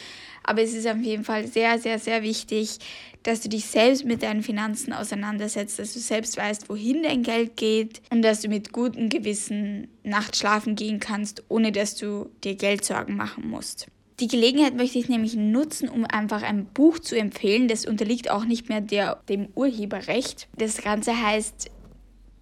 Aber 0.45 0.61
es 0.61 0.75
ist 0.75 0.87
auf 0.87 0.99
jeden 0.99 1.25
Fall 1.25 1.47
sehr, 1.47 1.79
sehr, 1.79 1.99
sehr 1.99 2.23
wichtig, 2.23 2.77
dass 3.23 3.41
du 3.41 3.49
dich 3.49 3.65
selbst 3.65 4.05
mit 4.05 4.23
deinen 4.23 4.43
Finanzen 4.43 4.93
auseinandersetzt, 4.93 5.79
dass 5.79 5.95
du 5.95 5.99
selbst 5.99 6.37
weißt, 6.37 6.69
wohin 6.69 7.03
dein 7.03 7.23
Geld 7.23 7.57
geht 7.57 8.03
und 8.11 8.21
dass 8.21 8.43
du 8.43 8.49
mit 8.49 8.71
gutem 8.71 9.09
Gewissen 9.09 9.89
nachts 10.05 10.41
schlafen 10.41 10.77
gehen 10.77 11.01
kannst, 11.01 11.45
ohne 11.49 11.73
dass 11.73 11.95
du 11.95 12.29
dir 12.45 12.55
Geldsorgen 12.55 13.17
machen 13.17 13.49
musst. 13.49 13.87
Die 14.21 14.29
Gelegenheit 14.29 14.77
möchte 14.77 14.99
ich 14.99 15.09
nämlich 15.09 15.37
nutzen, 15.37 15.89
um 15.89 16.05
einfach 16.05 16.43
ein 16.43 16.67
Buch 16.67 16.99
zu 16.99 17.17
empfehlen. 17.17 17.67
Das 17.67 17.87
unterliegt 17.87 18.31
auch 18.31 18.45
nicht 18.45 18.69
mehr 18.69 18.83
der, 18.83 19.23
dem 19.31 19.49
Urheberrecht. 19.55 20.49
Das 20.59 20.83
Ganze 20.83 21.19
heißt 21.19 21.71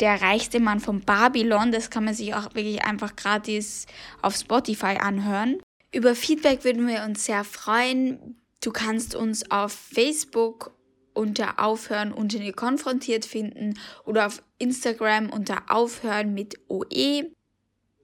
Der 0.01 0.23
reichste 0.23 0.61
Mann 0.61 0.81
von 0.81 1.01
Babylon. 1.01 1.73
Das 1.73 1.91
kann 1.91 2.05
man 2.05 2.15
sich 2.15 2.35
auch 2.35 2.55
wirklich 2.55 2.83
einfach 2.85 3.17
gratis 3.17 3.87
auf 4.23 4.35
Spotify 4.35 4.97
anhören. 4.99 5.61
Über 5.93 6.15
Feedback 6.15 6.65
würden 6.65 6.87
wir 6.87 7.05
uns 7.05 7.27
sehr 7.27 7.45
freuen. 7.45 8.41
Du 8.63 8.71
kannst 8.71 9.15
uns 9.15 9.51
auf 9.51 9.73
Facebook 9.73 10.73
unter 11.13 11.63
Aufhören 11.63 12.13
und 12.13 12.35
konfrontiert 12.57 13.25
finden 13.25 13.79
oder 14.05 14.27
auf 14.27 14.43
Instagram 14.59 15.31
unter 15.31 15.65
Aufhören 15.69 16.35
mit 16.35 16.59
OE. 16.69 17.31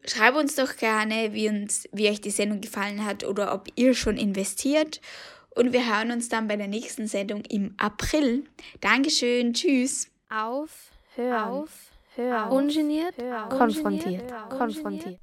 Schreib 0.05 0.37
uns 0.37 0.55
doch 0.55 0.77
gerne, 0.77 1.33
wie, 1.33 1.49
uns, 1.49 1.89
wie 1.93 2.09
euch 2.09 2.21
die 2.21 2.31
Sendung 2.31 2.61
gefallen 2.61 3.05
hat 3.05 3.25
oder 3.25 3.55
ob 3.55 3.69
ihr 3.77 3.95
schon 3.95 4.17
investiert. 4.17 5.01
Und 5.51 5.73
wir 5.73 5.87
hören 5.87 6.11
uns 6.11 6.29
dann 6.29 6.49
bei 6.49 6.57
der 6.57 6.69
nächsten 6.69 7.07
Sendung 7.07 7.43
im 7.47 7.75
April. 7.79 8.45
Dankeschön, 8.81 9.55
tschüss. 9.55 10.09
Auf, 10.29 10.91
hören, 11.15 11.43
auf, 11.43 11.86
hören, 12.17 12.51
ungeniert, 12.51 13.17
hören, 13.19 13.49
konfrontiert, 13.49 14.31
konfrontiert. 14.49 14.59
konfrontiert. 14.59 15.23